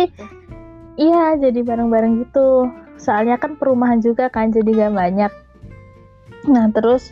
iya 0.96 1.36
jadi 1.36 1.60
bareng-bareng 1.66 2.14
gitu. 2.26 2.70
Soalnya 2.96 3.36
kan 3.36 3.60
perumahan 3.60 4.00
juga 4.00 4.32
kan 4.32 4.54
jadi 4.54 4.88
gak 4.88 4.94
banyak. 4.96 5.32
Nah, 6.48 6.70
terus 6.72 7.12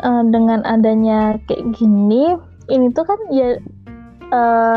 eh, 0.00 0.22
dengan 0.28 0.62
adanya 0.64 1.40
kayak 1.48 1.74
gini, 1.74 2.36
ini 2.68 2.86
tuh 2.92 3.04
kan 3.08 3.18
ya 3.32 3.56
eh, 4.30 4.76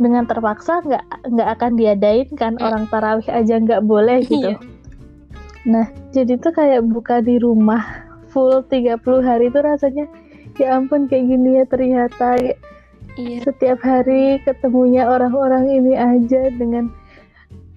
dengan 0.00 0.24
terpaksa 0.24 0.80
nggak 0.80 1.04
nggak 1.28 1.48
akan 1.60 1.72
diadain 1.76 2.28
kan 2.32 2.56
Hmm. 2.56 2.66
orang 2.72 2.84
tarawih 2.88 3.28
aja 3.28 3.60
nggak 3.60 3.84
boleh 3.84 4.24
gitu. 4.28 4.56
Iya. 4.56 4.58
Nah, 5.68 5.86
jadi 6.10 6.40
tuh 6.40 6.56
kayak 6.56 6.88
buka 6.88 7.20
di 7.20 7.36
rumah 7.36 8.08
full 8.32 8.64
30 8.64 8.96
hari 9.20 9.52
itu 9.52 9.60
rasanya 9.60 10.08
ya 10.56 10.76
ampun 10.76 11.04
kayak 11.08 11.28
gini 11.28 11.60
ya 11.60 11.64
ternyata 11.68 12.36
iya. 13.18 13.38
Setiap 13.42 13.78
hari 13.82 14.38
ketemunya 14.44 15.06
orang-orang 15.06 15.70
ini 15.70 15.94
aja 15.96 16.50
dengan 16.54 16.92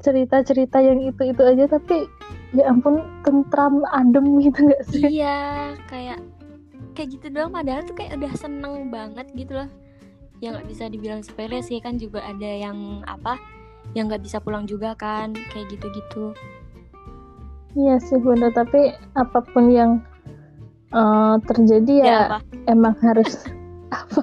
cerita-cerita 0.04 0.84
yang 0.84 1.00
itu-itu 1.00 1.40
aja 1.40 1.66
tapi 1.72 2.04
ya 2.52 2.68
ampun 2.68 3.00
tentram 3.24 3.88
adem 3.96 4.44
gitu 4.44 4.68
gak 4.68 4.84
sih? 4.92 5.04
Iya 5.24 5.74
kayak 5.88 6.20
kayak 6.94 7.10
gitu 7.18 7.28
doang 7.34 7.56
padahal 7.56 7.88
tuh 7.88 7.96
kayak 7.98 8.20
udah 8.20 8.34
seneng 8.36 8.92
banget 8.92 9.26
gitu 9.34 9.64
loh. 9.64 9.70
Yang 10.44 10.60
nggak 10.60 10.68
bisa 10.70 10.84
dibilang 10.92 11.22
sepele 11.24 11.64
sih 11.64 11.80
kan 11.80 11.96
juga 11.96 12.20
ada 12.20 12.52
yang 12.52 13.02
apa 13.08 13.40
yang 13.96 14.12
nggak 14.12 14.28
bisa 14.28 14.44
pulang 14.44 14.68
juga 14.68 14.92
kan 15.00 15.32
kayak 15.56 15.72
gitu-gitu. 15.72 16.36
Iya 17.74 17.98
sih 18.04 18.20
bener 18.22 18.54
tapi 18.54 18.94
apa 19.18 19.40
pun 19.42 19.72
yang 19.72 20.04
eh, 20.94 21.36
terjadi 21.48 21.94
ya, 21.96 22.06
ya 22.06 22.20
apa? 22.28 22.40
emang 22.70 22.96
harus 23.02 23.48
apa 23.96 24.22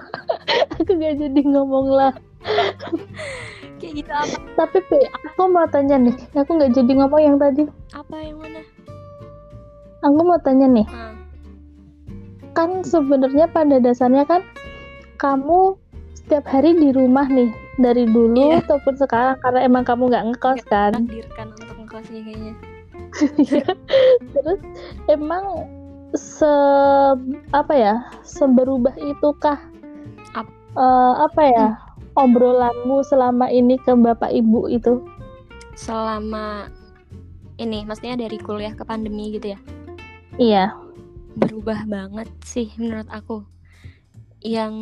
aku 0.81 0.93
gak 0.97 1.17
jadi 1.21 1.41
ngomong 1.45 1.87
lah. 1.93 2.13
Kayak 3.81 3.93
gitu 4.05 4.13
apa? 4.13 4.37
Tapi 4.57 4.79
Pi, 4.89 4.99
aku 5.09 5.43
mau 5.49 5.65
tanya 5.69 5.97
nih. 5.97 6.17
Aku 6.37 6.57
nggak 6.57 6.73
jadi 6.77 6.93
ngomong 7.01 7.21
yang 7.21 7.37
tadi. 7.41 7.65
Apa 7.93 8.17
yang 8.21 8.37
mana? 8.41 8.61
Aku 10.05 10.21
mau 10.21 10.41
tanya 10.41 10.69
nih. 10.69 10.87
Ah, 10.89 11.13
kan 12.53 12.85
sebenarnya 12.85 13.49
pada 13.49 13.81
dasarnya 13.81 14.25
kan 14.25 14.41
kamu 15.17 15.77
setiap 16.17 16.45
hari 16.49 16.77
di 16.77 16.93
rumah 16.93 17.29
nih. 17.29 17.53
Dari 17.81 18.05
dulu 18.05 18.53
Iya. 18.53 18.61
ataupun 18.69 19.01
sekarang 19.01 19.41
karena 19.41 19.65
emang 19.65 19.85
kamu 19.89 20.13
nggak 20.13 20.25
ngekos 20.33 20.61
kan. 20.69 20.93
takdirkan 20.93 21.49
untuk 21.57 21.77
ngekosnya 21.81 22.21
kayaknya. 22.21 22.53
Terus 24.37 24.61
emang 25.09 25.45
se 26.13 26.53
apa 27.57 27.73
ya 27.73 27.95
seberubah 28.21 28.93
itukah 29.01 29.57
Eh, 30.81 31.15
apa 31.21 31.43
ya 31.45 31.69
obrolanmu 32.17 33.05
selama 33.05 33.53
ini 33.53 33.77
ke 33.77 33.93
bapak 33.93 34.33
ibu 34.33 34.65
itu? 34.65 35.05
Selama 35.77 36.73
ini 37.61 37.85
maksudnya 37.85 38.17
dari 38.17 38.41
kuliah 38.41 38.73
ke 38.73 38.81
pandemi 38.89 39.37
gitu 39.37 39.53
ya? 39.53 39.61
Iya. 40.41 40.65
Berubah 41.37 41.85
banget 41.85 42.33
sih 42.49 42.73
menurut 42.81 43.05
aku. 43.13 43.45
Yang 44.41 44.73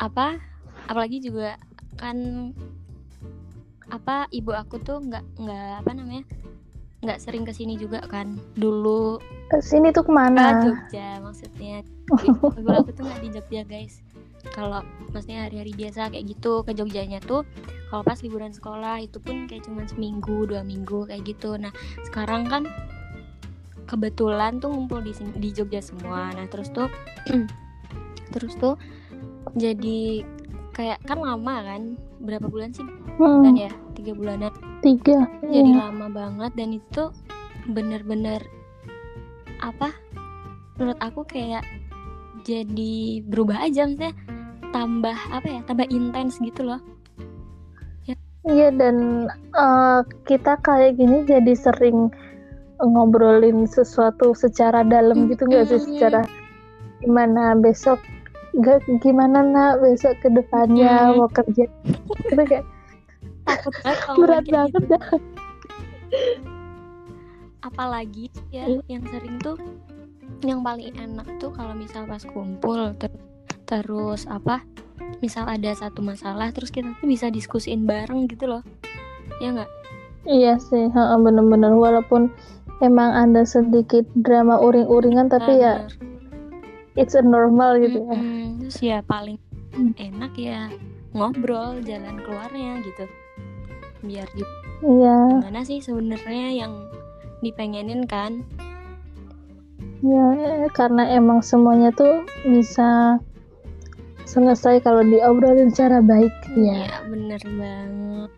apa 0.00 0.40
apalagi 0.88 1.20
juga 1.20 1.60
kan 2.00 2.50
apa 3.92 4.24
ibu 4.32 4.56
aku 4.56 4.80
tuh 4.80 5.04
nggak 5.04 5.24
nggak 5.36 5.84
apa 5.84 5.90
namanya 5.92 6.24
nggak 7.04 7.20
sering 7.20 7.44
ke 7.44 7.52
sini 7.52 7.76
juga 7.76 8.00
kan. 8.08 8.40
Dulu 8.56 9.20
ke 9.52 9.60
sini 9.60 9.92
tuh 9.92 10.08
ke 10.08 10.08
ke 10.08 10.16
mana 10.16 10.64
Jogja 10.64 11.20
maksudnya. 11.20 11.84
Ibu 12.56 12.68
aku 12.72 12.90
tuh 12.96 13.04
nggak 13.04 13.20
di 13.20 13.28
Jogja 13.36 13.62
guys 13.68 14.00
kalau 14.52 14.84
maksudnya 15.14 15.48
hari-hari 15.48 15.72
biasa 15.72 16.12
kayak 16.12 16.26
gitu 16.36 16.66
ke 16.66 16.76
Jogjanya 16.76 17.22
tuh 17.22 17.46
kalau 17.88 18.02
pas 18.02 18.18
liburan 18.20 18.50
sekolah 18.50 19.00
itu 19.00 19.22
pun 19.22 19.46
kayak 19.46 19.64
cuma 19.64 19.86
seminggu 19.86 20.44
dua 20.50 20.66
minggu 20.66 21.06
kayak 21.08 21.22
gitu. 21.24 21.54
Nah 21.54 21.70
sekarang 22.04 22.44
kan 22.50 22.66
kebetulan 23.86 24.58
tuh 24.58 24.74
ngumpul 24.74 25.00
di 25.00 25.14
di 25.38 25.48
Jogja 25.54 25.78
semua. 25.78 26.34
Nah 26.34 26.44
terus 26.50 26.68
tuh 26.74 26.90
terus 28.34 28.58
tuh 28.58 28.74
jadi 29.54 30.26
kayak 30.74 31.00
kan 31.06 31.22
lama 31.22 31.62
kan? 31.62 31.82
Berapa 32.24 32.48
bulan 32.50 32.74
sih? 32.74 32.84
Hmm, 33.20 33.46
kan 33.46 33.54
ya 33.54 33.72
tiga 33.94 34.12
bulanan. 34.16 34.50
Tiga. 34.82 35.28
jadi 35.44 35.70
Iya. 35.70 35.86
lama 35.88 36.06
banget 36.10 36.52
dan 36.58 36.74
itu 36.74 37.02
bener-bener 37.70 38.42
apa? 39.62 39.94
Menurut 40.76 40.98
aku 40.98 41.22
kayak 41.24 41.62
jadi 42.44 43.24
berubah 43.24 43.70
aja 43.70 43.86
maksudnya 43.88 44.12
tambah 44.74 45.14
apa 45.30 45.46
ya 45.46 45.60
tambah 45.64 45.86
intens 45.88 46.42
gitu 46.42 46.66
loh 46.66 46.82
Iya 48.44 48.76
dan 48.76 49.24
eh, 49.56 50.00
kita 50.28 50.60
kayak 50.60 51.00
gini 51.00 51.24
jadi 51.24 51.56
sering 51.56 52.12
ngobrolin 52.76 53.64
sesuatu 53.64 54.36
secara 54.36 54.84
dalam 54.84 55.32
gitu 55.32 55.48
nggak 55.48 55.64
sih 55.72 55.80
secara 55.80 56.20
gimana 57.00 57.56
besok 57.56 57.96
gak, 58.60 58.84
gimana 59.00 59.40
nak 59.40 59.80
besok 59.80 60.20
ke 60.20 60.28
depannya 60.28 61.08
Mm. 61.08 61.24
mau 61.24 61.28
kerja 61.32 61.64
itu 62.28 62.42
kayak 62.44 62.68
berat 64.20 64.44
kayak 64.44 64.52
banget 64.52 64.76
gitu. 64.76 64.92
dah. 64.92 65.04
apalagi 67.64 68.26
ya 68.52 68.68
Iya. 68.68 68.80
yang 68.92 69.04
sering 69.08 69.36
tuh 69.40 69.56
yang 70.44 70.60
paling 70.60 70.92
enak 70.92 71.24
tuh 71.40 71.48
kalau 71.48 71.72
misal 71.72 72.04
pas 72.04 72.20
kumpul 72.20 72.92
ter- 73.00 73.16
terus 73.64 74.28
apa 74.28 74.62
misal 75.20 75.48
ada 75.48 75.72
satu 75.72 76.04
masalah 76.04 76.52
terus 76.52 76.68
kita 76.68 76.92
tuh 77.00 77.08
bisa 77.08 77.32
diskusiin 77.32 77.88
bareng 77.88 78.28
gitu 78.28 78.46
loh. 78.48 78.62
Ya 79.40 79.50
nggak? 79.56 79.70
Iya 80.24 80.56
sih, 80.60 80.88
bener-bener. 80.94 81.72
Walaupun 81.76 82.32
emang 82.80 83.12
ada 83.12 83.44
sedikit 83.44 84.04
drama 84.16 84.60
uring-uringan 84.60 85.28
tapi 85.32 85.60
ya 85.60 85.88
it's 86.96 87.16
a 87.16 87.22
normal 87.24 87.76
gitu 87.80 88.00
ya. 88.04 88.16
Terus 88.64 88.78
ya 88.80 88.98
paling 89.04 89.36
enak 89.96 90.32
ya 90.38 90.68
ngobrol 91.12 91.80
jalan 91.84 92.20
keluarnya 92.24 92.80
gitu. 92.84 93.04
Biar 94.04 94.28
juga 94.36 94.54
Iya, 94.84 95.40
gimana 95.40 95.64
sih 95.64 95.80
sebenarnya 95.80 96.52
yang 96.52 96.72
dipengenin 97.40 98.04
kan? 98.04 98.44
Ya 100.04 100.68
karena 100.76 101.08
emang 101.16 101.40
semuanya 101.40 101.88
tuh 101.96 102.28
bisa 102.44 103.16
selesai 104.34 104.82
kalau 104.82 105.06
diobrolin 105.06 105.70
secara 105.70 106.02
baik 106.02 106.34
ya. 106.58 106.90
ya 106.90 106.98
bener 107.06 107.40
banget 107.54 108.30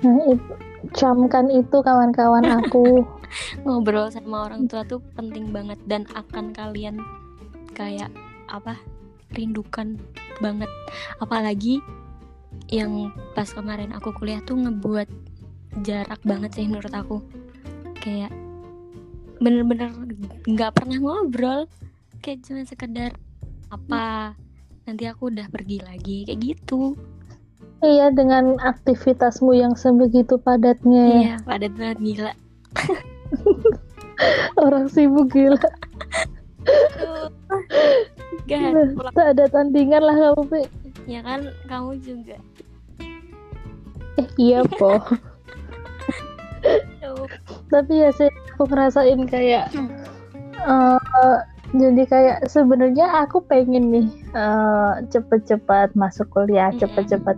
Nah, 0.00 0.16
itu 0.32 0.52
camkan 0.96 1.52
itu 1.52 1.76
kawan-kawan 1.84 2.40
aku. 2.48 3.04
ngobrol 3.64 4.10
sama 4.10 4.50
orang 4.50 4.66
tua 4.66 4.82
tuh 4.82 4.98
penting 5.14 5.54
banget 5.54 5.78
dan 5.86 6.02
akan 6.18 6.50
kalian 6.50 6.98
kayak 7.72 8.10
apa 8.50 8.74
rindukan 9.30 9.94
banget 10.42 10.66
apalagi 11.22 11.78
yang 12.66 13.14
pas 13.38 13.46
kemarin 13.46 13.94
aku 13.94 14.10
kuliah 14.18 14.42
tuh 14.42 14.58
ngebuat 14.58 15.06
jarak 15.86 16.18
banget 16.26 16.50
sih 16.58 16.66
menurut 16.66 16.90
aku 16.90 17.22
kayak 18.02 18.34
bener-bener 19.38 19.94
nggak 20.50 20.74
pernah 20.74 20.98
ngobrol 20.98 21.70
kayak 22.18 22.42
cuma 22.42 22.66
sekedar 22.66 23.14
apa 23.70 24.34
nanti 24.90 25.06
aku 25.06 25.30
udah 25.30 25.46
pergi 25.54 25.78
lagi 25.86 26.26
kayak 26.26 26.40
gitu 26.42 26.98
iya, 27.78 28.10
dengan 28.10 28.58
aktivitasmu 28.58 29.54
yang 29.54 29.78
sebegitu 29.78 30.34
padatnya 30.42 31.02
ya. 31.06 31.14
iya 31.14 31.34
padat 31.46 31.72
banget 31.78 31.98
gila 32.02 32.32
Orang 34.60 34.92
sibuk 34.92 35.32
gila. 35.32 35.56
Gak 38.44 38.60
Tak 39.16 39.26
ada 39.32 39.48
tandingan 39.48 40.04
lah 40.04 40.12
kamu, 40.12 40.42
Pi. 40.44 40.60
ya 41.08 41.24
kan 41.24 41.48
kamu 41.64 41.96
juga 42.04 42.36
Eh, 44.20 44.28
iya, 44.36 44.60
po. 44.76 45.00
Tapi 47.72 47.92
ya 47.96 48.12
sih 48.12 48.28
aku 48.52 48.68
ngerasain 48.68 49.24
kayak 49.24 49.72
Hmm. 49.72 51.00
Jadi 51.70 52.02
kayak 52.04 52.38
sebenarnya 52.46 53.06
aku 53.20 53.42
pengen 53.42 53.88
nih 53.88 54.06
eh, 54.32 54.92
cepet-cepat 55.08 55.94
masuk 55.94 56.26
kuliah 56.28 56.68
Mm-mm. 56.68 56.80
cepet-cepat 56.80 57.36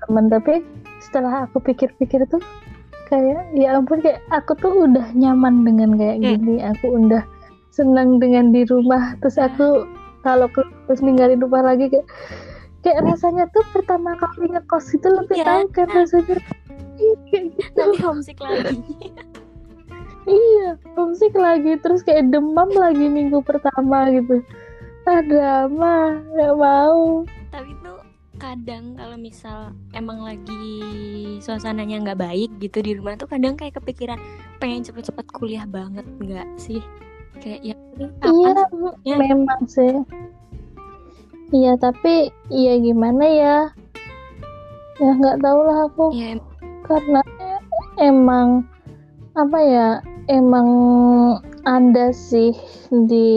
temen 0.00 0.26
tapi 0.26 0.60
setelah 0.98 1.44
aku 1.44 1.60
pikir-pikir 1.62 2.24
tuh 2.26 2.40
kayak 3.06 3.48
ya 3.52 3.72
ampun 3.74 3.98
kayak 3.98 4.20
aku 4.28 4.52
tuh 4.54 4.84
udah 4.84 5.08
nyaman 5.12 5.64
dengan 5.64 5.96
kayak 5.96 6.16
Hmm. 6.18 6.28
gini 6.36 6.54
aku 6.60 6.86
udah 6.94 7.24
senang 7.70 8.18
dengan 8.18 8.50
di 8.50 8.64
rumah 8.64 9.16
terus 9.18 9.36
Nah. 9.36 9.48
aku 9.48 9.88
kalau 10.20 10.50
terus 10.84 11.00
ninggalin 11.00 11.38
rumah 11.38 11.62
lagi 11.62 11.88
kayak 11.88 12.04
kayak 12.78 13.00
rasanya 13.02 13.48
tuh 13.48 13.64
pertama 13.70 14.12
kali 14.14 14.50
ngekos 14.50 14.92
itu 14.92 15.08
lebih 15.08 15.36
Iya. 15.36 15.46
tahu 15.46 15.62
kan 15.72 15.88
rasanya 15.88 16.36
kayak 17.30 17.44
gitu 17.54 17.78
nanti 17.78 17.96
homesick 18.02 18.38
lagi 18.38 18.76
Iya, 20.28 20.68
homesick 20.92 21.32
lagi 21.32 21.80
terus 21.80 22.00
kayak 22.02 22.28
demam 22.28 22.68
lagi 22.70 23.08
minggu 23.08 23.40
pertama 23.40 24.12
gitu. 24.12 24.44
Ah 25.02 25.20
drama, 25.20 26.20
nggak 26.30 26.54
mau. 26.54 27.24
tapi 27.48 27.72
tuh 27.80 27.96
kadang 28.36 28.92
kalau 28.92 29.16
misal 29.16 29.58
emang 29.90 30.20
lagi 30.20 30.68
suasananya 31.40 32.04
nggak 32.04 32.20
baik 32.20 32.50
gitu 32.60 32.78
di 32.78 32.92
rumah 32.92 33.16
tuh 33.16 33.24
kadang 33.24 33.56
kayak 33.56 33.74
kepikiran 33.74 34.20
pengen 34.58 34.84
cepet-cepet 34.84 35.26
kuliah 35.32 35.64
banget 35.64 36.04
nggak 36.18 36.44
sih 36.54 36.84
kayak 37.34 37.64
ya 37.64 37.74
Iya, 38.20 38.52
Ya. 39.02 39.16
memang 39.16 39.64
sih. 39.64 39.90
Iya, 41.50 41.80
tapi 41.80 42.28
iya 42.46 42.76
gimana 42.76 43.24
ya? 43.24 43.56
Ya 44.98 45.10
nggak 45.10 45.40
tahu 45.40 45.60
lah 45.64 45.78
aku 45.88 46.04
ya 46.12 46.36
em- 46.36 46.46
karena 46.84 47.20
emang 47.96 48.68
apa 49.32 49.58
ya? 49.58 49.88
Emang 50.28 50.68
ada 51.64 52.12
sih 52.12 52.52
di 52.92 53.28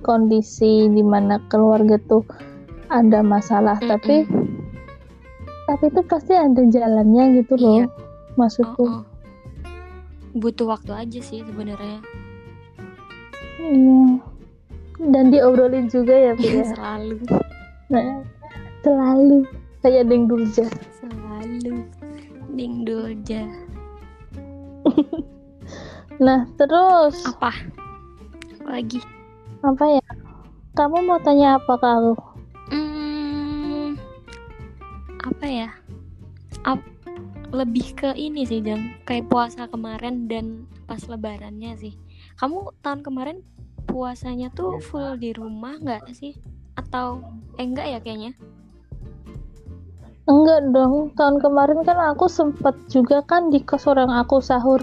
kondisi 0.00 0.86
di 0.86 1.02
mana 1.02 1.42
keluarga 1.50 1.98
tuh 2.06 2.22
ada 2.86 3.26
masalah, 3.26 3.78
tapi 3.82 4.22
Mm-mm. 4.22 4.46
tapi 5.66 5.90
itu 5.90 6.00
pasti 6.06 6.34
ada 6.34 6.62
jalannya 6.62 7.42
gitu 7.42 7.54
loh 7.58 7.78
Iya. 7.82 7.86
maksudku. 8.34 8.84
Oh, 8.86 9.02
oh. 9.02 9.04
butuh 10.32 10.70
waktu 10.70 10.94
aja 10.94 11.18
sih 11.18 11.42
sebenarnya. 11.42 11.98
Iya. 13.58 14.22
Dan 15.02 15.34
diobrolin 15.34 15.90
juga 15.90 16.14
ya 16.14 16.32
Pi, 16.38 16.62
ya? 16.62 16.70
selalu. 16.70 17.18
Nah, 17.90 18.22
selalu. 18.80 19.42
Kayak 19.82 20.06
Deng 20.06 20.30
Durja 20.30 20.70
selalu. 20.94 21.82
Ding 22.54 22.86
doja 22.86 23.42
nah 26.22 26.46
terus 26.54 27.26
apa 27.26 27.50
lagi 28.62 29.02
apa 29.66 29.98
ya 29.98 30.04
kamu 30.78 31.02
mau 31.02 31.18
tanya 31.18 31.58
apa 31.58 31.74
ke 31.74 31.88
aku 31.98 32.14
Hmm, 32.72 34.00
apa 35.20 35.44
ya? 35.44 35.68
Ap- 36.64 36.88
lebih 37.52 37.92
ke 37.92 38.16
ini 38.16 38.48
sih 38.48 38.64
Jang, 38.64 38.96
kayak 39.04 39.28
puasa 39.28 39.68
kemarin 39.68 40.24
dan 40.24 40.64
pas 40.88 41.04
lebarannya 41.04 41.76
sih. 41.76 41.92
Kamu 42.40 42.72
tahun 42.80 43.04
kemarin 43.04 43.44
puasanya 43.84 44.48
tuh 44.56 44.80
full 44.80 45.20
di 45.20 45.36
rumah 45.36 45.76
nggak 45.84 46.16
sih? 46.16 46.32
Atau 46.80 47.20
eh 47.60 47.66
enggak 47.68 47.92
ya 47.92 47.98
kayaknya? 48.00 48.32
enggak 50.22 50.70
dong 50.72 51.12
tahun 51.18 51.42
kemarin 51.42 51.82
kan 51.82 51.98
aku 52.14 52.30
sempet 52.30 52.78
juga 52.88 53.20
kan 53.26 53.50
di 53.50 53.58
kos 53.58 53.90
orang 53.90 54.08
aku 54.08 54.38
sahur 54.38 54.78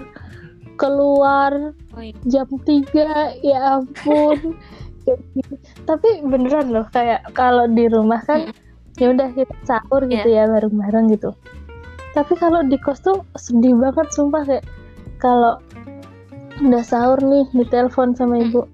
keluar 0.80 1.76
Oh 1.92 2.00
iya. 2.00 2.16
jam 2.24 2.48
3 2.48 3.44
ya 3.44 3.58
ampun. 3.76 4.56
Tapi 5.84 6.08
beneran 6.24 6.72
loh 6.72 6.88
kayak 6.88 7.28
kalau 7.36 7.68
di 7.68 7.84
rumah 7.92 8.24
kan 8.24 8.48
ya 8.96 9.12
udah 9.12 9.28
kita 9.36 9.54
sahur 9.68 10.08
gitu 10.08 10.28
ya 10.28 10.48
bareng-bareng 10.48 11.12
gitu. 11.12 11.36
Tapi 12.16 12.32
kalau 12.40 12.64
di 12.64 12.80
kos 12.80 13.04
tuh 13.04 13.20
sedih 13.36 13.76
banget 13.76 14.08
sumpah 14.16 14.42
kayak 14.48 14.66
kalau 15.20 15.60
udah 16.64 16.84
sahur 16.84 17.20
nih 17.20 17.44
ditelepon 17.52 18.16
sama 18.16 18.40
ibu 18.40 18.64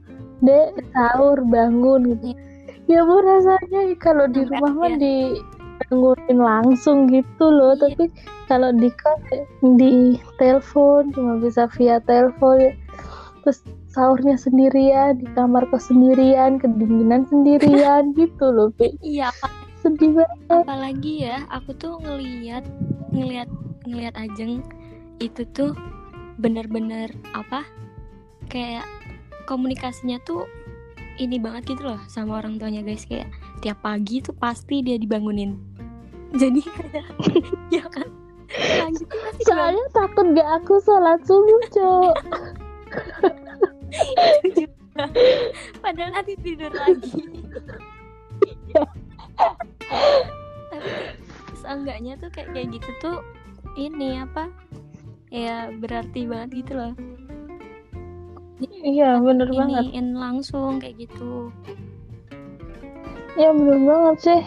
dek 0.46 0.78
sahur 0.94 1.42
bangun 1.46 2.16
gitu. 2.16 2.38
Ya 2.86 3.02
bu 3.02 3.18
rasanya 3.18 3.98
kalau 3.98 4.30
di 4.30 4.46
rumah 4.46 4.72
mah 4.78 4.94
di 4.94 5.42
bangunin 5.80 6.38
langsung 6.40 7.06
gitu 7.10 7.44
loh 7.48 7.76
Iya. 7.76 7.82
tapi 7.92 8.04
kalau 8.46 8.70
di 8.72 8.90
kos 8.94 9.22
di 9.76 10.16
telepon 10.38 11.10
cuma 11.12 11.36
bisa 11.42 11.66
via 11.76 11.98
telepon 12.04 12.60
ya. 12.60 12.72
terus 13.42 13.62
sahurnya 13.90 14.36
sendirian 14.36 15.20
di 15.20 15.26
kamar 15.32 15.64
kos 15.70 15.88
sendirian 15.88 16.58
kedinginan 16.60 17.24
sendirian 17.28 18.12
gitu 18.18 18.46
loh 18.52 18.72
Pi. 18.74 18.96
iya 19.00 19.30
sedih 19.80 20.18
banget 20.18 20.66
apalagi 20.66 21.12
ya 21.30 21.46
aku 21.52 21.70
tuh 21.78 22.00
ngeliat 22.02 22.64
ngeliat 23.14 23.46
ngeliat 23.86 24.14
Ajeng 24.18 24.60
itu 25.22 25.46
tuh 25.54 25.72
bener-bener 26.36 27.08
apa 27.32 27.64
kayak 28.50 28.84
komunikasinya 29.48 30.20
tuh 30.26 30.44
ini 31.16 31.40
banget 31.40 31.72
gitu 31.76 31.88
loh 31.94 32.00
sama 32.10 32.42
orang 32.44 32.60
tuanya 32.60 32.84
guys 32.84 33.08
kayak 33.08 33.30
tiap 33.60 33.80
pagi 33.82 34.20
tuh 34.20 34.34
pasti 34.36 34.84
dia 34.84 34.96
dibangunin. 34.96 35.56
Jadi 36.36 36.60
kayak 36.60 37.06
ya 37.74 37.84
kan? 37.88 38.08
Dibangun- 38.46 39.42
soalnya 39.42 39.86
takut 39.90 40.26
gak 40.32 40.48
aku 40.62 40.78
sholat 40.80 41.18
subuh 41.26 41.60
cok 41.74 42.14
padahal 45.82 46.10
nanti 46.14 46.32
tidur 46.40 46.72
lagi. 46.72 47.20
Tapi 50.72 50.90
seenggaknya 51.58 52.16
tuh 52.16 52.30
kayak 52.32 52.48
kayak 52.54 52.68
gitu 52.80 52.90
tuh 53.02 53.16
ini 53.76 54.22
apa? 54.22 54.48
Ya 55.28 55.68
berarti 55.74 56.24
banget 56.24 56.64
gitu 56.64 56.72
loh. 56.78 56.92
Iya 58.62 59.20
bener 59.20 59.52
banget. 59.52 59.90
iniin 59.92 60.16
langsung 60.16 60.80
kayak 60.80 60.96
gitu 61.08 61.52
ya 63.36 63.52
bener 63.52 63.78
banget 63.80 64.16
sih. 64.20 64.40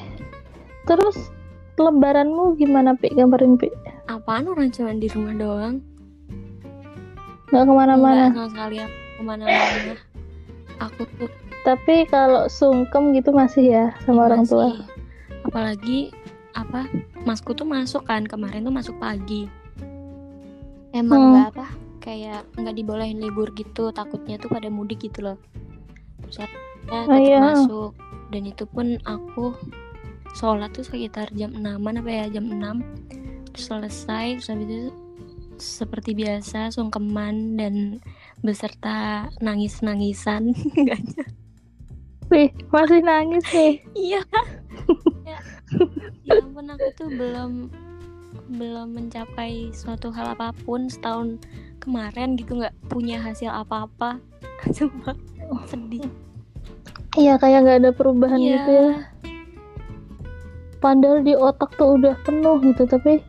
Terus 0.85 1.17
lebaranmu 1.79 2.57
gimana 2.57 2.97
Pi? 2.97 3.13
Gambarin 3.13 3.55
Pi. 3.55 3.69
Apaan 4.09 4.49
orang 4.49 4.73
cuma 4.73 4.91
di 4.91 5.07
rumah 5.07 5.35
doang? 5.37 5.75
Nggak 7.49 7.63
ke 7.65 7.73
mana-mana. 7.73 8.29
Nggak 8.29 8.35
sama 8.35 8.49
sekali 8.51 8.77
aku 8.81 8.97
ke 8.97 9.21
mana-mana. 9.23 9.93
Aku 10.79 11.01
tuh 11.17 11.29
tapi 11.67 12.07
kalau 12.07 12.47
sungkem 12.47 13.11
gitu 13.11 13.35
masih 13.35 13.65
ya 13.67 13.85
sama 14.07 14.31
orang 14.31 14.47
tua. 14.47 14.71
Masih- 14.73 14.87
apalagi 15.43 15.99
apa 16.55 16.87
masku 17.27 17.51
tuh 17.53 17.67
masuk 17.67 18.07
kan 18.07 18.25
kemarin 18.25 18.63
tuh 18.63 18.73
masuk 18.73 18.95
pagi. 18.97 19.45
Emang 20.89 21.19
Hmm. 21.19 21.31
nggak 21.35 21.47
apa 21.53 21.67
kayak 21.99 22.41
nggak 22.55 22.75
dibolehin 22.79 23.19
libur 23.21 23.51
gitu 23.53 23.91
takutnya 23.91 24.39
tuh 24.39 24.49
pada 24.49 24.71
mudik 24.71 25.03
gitu 25.03 25.21
loh. 25.21 25.37
Terus 26.25 26.47
akhirnya 26.89 27.05
tetap 27.05 27.29
iya. 27.29 27.39
masuk 27.41 27.91
dan 28.29 28.43
itu 28.45 28.63
pun 28.69 28.87
aku 29.05 29.45
sholat 30.37 30.69
tuh 30.73 30.85
sekitar 30.85 31.29
jam 31.33 31.53
6 31.53 31.65
apa 31.81 32.09
ya 32.09 32.25
jam 32.29 32.45
6 32.45 32.59
terus 33.53 33.65
selesai 33.65 34.25
terus 34.37 34.49
habis 34.49 34.67
itu 34.69 34.89
seperti 35.59 36.15
biasa 36.15 36.71
sungkeman 36.71 37.59
dan 37.59 37.99
beserta 38.39 39.27
nangis-nangisan 39.43 40.55
Nggak 40.79 41.01
Wih, 42.29 42.53
masih 42.69 43.01
nangis 43.01 43.45
nih 43.49 43.81
Iya. 43.97 44.21
ya, 45.29 45.39
ya 46.29 46.33
ampun 46.37 46.69
aku 46.69 46.87
tuh 46.93 47.09
belum 47.09 47.73
belum 48.49 48.97
mencapai 48.97 49.73
suatu 49.73 50.13
hal 50.13 50.37
apa 50.37 50.53
pun 50.65 50.89
setahun 50.89 51.41
kemarin 51.81 52.37
gitu 52.37 52.57
nggak 52.61 52.73
punya 52.85 53.17
hasil 53.17 53.49
apa-apa. 53.49 54.21
Cuma 54.77 55.17
sedih. 55.65 56.05
Iya 57.19 57.35
kayak 57.35 57.59
nggak 57.61 57.77
ada 57.79 57.91
perubahan 57.91 58.39
Iya. 58.39 58.51
gitu 58.55 58.69
ya 58.71 58.89
padahal 60.79 61.19
di 61.21 61.35
otak 61.35 61.75
tuh 61.75 61.99
udah 61.99 62.15
penuh 62.23 62.55
gitu 62.63 62.87
tapi 62.87 63.19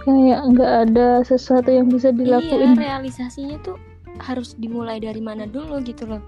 kayak 0.00 0.40
nggak 0.48 0.72
ada 0.88 1.20
sesuatu 1.20 1.68
yang 1.68 1.86
bisa 1.86 2.08
Iya, 2.08 2.16
dilakuin 2.16 2.72
realisasinya 2.74 3.60
tuh 3.60 3.76
harus 4.18 4.56
dimulai 4.56 4.96
dari 4.96 5.20
mana 5.20 5.44
dulu 5.44 5.80
gitu 5.80 6.04
loh. 6.04 6.20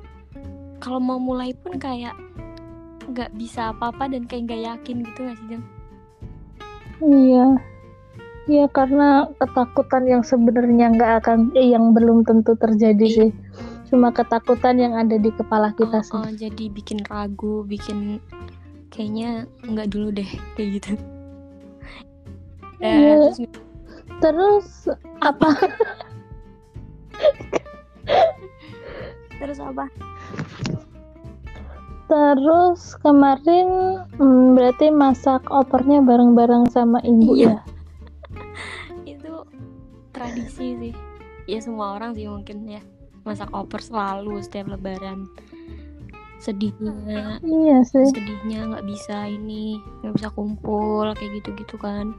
Kalau 0.79 0.97
mau 0.97 1.17
mulai 1.17 1.53
pun 1.53 1.77
kayak 1.77 2.13
nggak 3.05 3.33
bisa 3.35 3.73
apa-apa 3.73 4.09
dan 4.09 4.25
kayak 4.25 4.43
nggak 4.47 4.63
yakin 4.63 4.97
gitu 5.03 5.19
nggak 5.23 5.37
sih 5.37 5.47
Jeng? 5.49 5.65
iya 7.03 7.47
iya 8.47 8.65
karena 8.69 9.09
ketakutan 9.37 10.07
yang 10.07 10.23
sebenarnya 10.23 10.87
nggak 10.93 11.13
akan 11.19 11.39
eh, 11.53 11.73
yang 11.73 11.91
belum 11.91 12.23
tentu 12.23 12.55
terjadi 12.55 13.03
Iya. 13.03 13.17
sih 13.19 13.31
cuma 13.93 14.09
ketakutan 14.09 14.81
yang 14.81 14.97
ada 14.97 15.21
di 15.21 15.29
kepala 15.29 15.69
kita 15.77 16.01
Oh, 16.01 16.05
sih 16.05 16.17
oh, 16.17 16.33
jadi 16.33 16.65
bikin 16.73 17.05
ragu, 17.13 17.61
bikin 17.69 18.25
kayaknya 18.89 19.45
nggak 19.69 19.93
dulu 19.93 20.09
deh 20.17 20.31
kayak 20.57 20.81
gitu. 20.81 20.93
Iya. 22.81 22.97
Ya, 22.97 23.15
terus 23.21 23.37
terus 24.19 24.69
apa 25.21 25.51
terus 29.39 29.59
apa? 29.61 29.85
terus 32.09 32.93
kemarin 33.01 33.69
hmm, 34.21 34.53
berarti 34.53 34.93
masak 34.93 35.41
opernya 35.49 36.05
bareng-bareng 36.05 36.69
sama 36.69 37.01
ibu 37.05 37.33
Iya. 37.37 37.57
ya 37.57 37.57
itu 39.17 39.33
tradisi 40.13 40.67
sih 40.77 40.95
ya 41.49 41.59
semua 41.65 41.97
orang 41.97 42.13
sih 42.13 42.29
mungkin 42.29 42.69
ya 42.69 42.83
masak 43.23 43.51
opor 43.55 43.79
selalu 43.79 44.43
setiap 44.43 44.71
lebaran 44.73 45.27
sedihnya 46.43 47.39
iya 47.47 47.79
sih 47.87 48.11
sedihnya 48.11 48.67
nggak 48.75 48.87
bisa 48.87 49.31
ini 49.31 49.79
nggak 50.03 50.15
bisa 50.19 50.29
kumpul 50.35 51.07
kayak 51.15 51.39
gitu 51.39 51.55
gitu 51.55 51.77
kan 51.79 52.15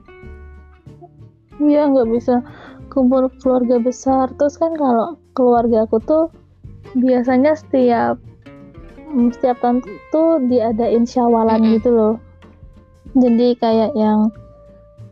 Iya 1.61 1.85
nggak 1.85 2.09
bisa 2.09 2.41
kumpul 2.89 3.29
keluarga 3.41 3.77
besar. 3.77 4.31
Terus 4.37 4.57
kan 4.57 4.73
kalau 4.73 5.19
keluarga 5.37 5.85
aku 5.85 6.01
tuh 6.01 6.25
biasanya 6.97 7.53
setiap 7.53 8.17
mm, 9.13 9.33
setiap 9.37 9.61
tahun 9.61 9.85
tuh 10.09 10.41
diadain 10.49 11.05
syawalan 11.05 11.61
Mm-mm. 11.61 11.73
gitu 11.77 11.89
loh. 11.93 12.15
Jadi 13.13 13.53
kayak 13.61 13.93
yang 13.93 14.33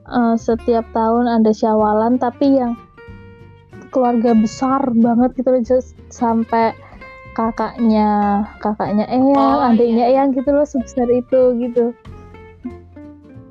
eh, 0.10 0.36
setiap 0.38 0.86
tahun 0.98 1.30
ada 1.30 1.54
syawalan 1.54 2.18
tapi 2.18 2.58
yang 2.58 2.74
keluarga 3.92 4.32
besar 4.34 4.88
banget 4.92 5.36
gitu 5.36 5.50
loh 5.52 5.62
just 5.62 5.94
sampai 6.08 6.72
kakaknya 7.32 8.08
kakaknya 8.60 9.08
eyang, 9.08 9.36
Oh, 9.36 9.64
adiknya 9.64 10.06
iya. 10.08 10.20
eyang 10.20 10.36
gitu 10.36 10.52
loh 10.52 10.64
sebesar 10.64 11.08
itu 11.08 11.56
gitu. 11.60 11.96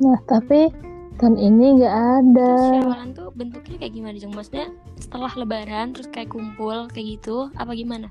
Nah 0.00 0.16
tapi 0.24 0.68
tahun 1.16 1.36
ini 1.36 1.80
nggak 1.80 1.96
ada. 2.18 2.52
syawalan 2.80 3.10
tuh 3.12 3.28
bentuknya 3.32 3.76
kayak 3.76 3.92
gimana 3.92 4.16
Jeng? 4.16 4.32
maksudnya 4.32 4.68
setelah 4.96 5.32
lebaran 5.36 5.92
terus 5.92 6.08
kayak 6.08 6.32
kumpul 6.32 6.88
kayak 6.88 7.20
gitu 7.20 7.52
apa 7.56 7.72
gimana 7.72 8.08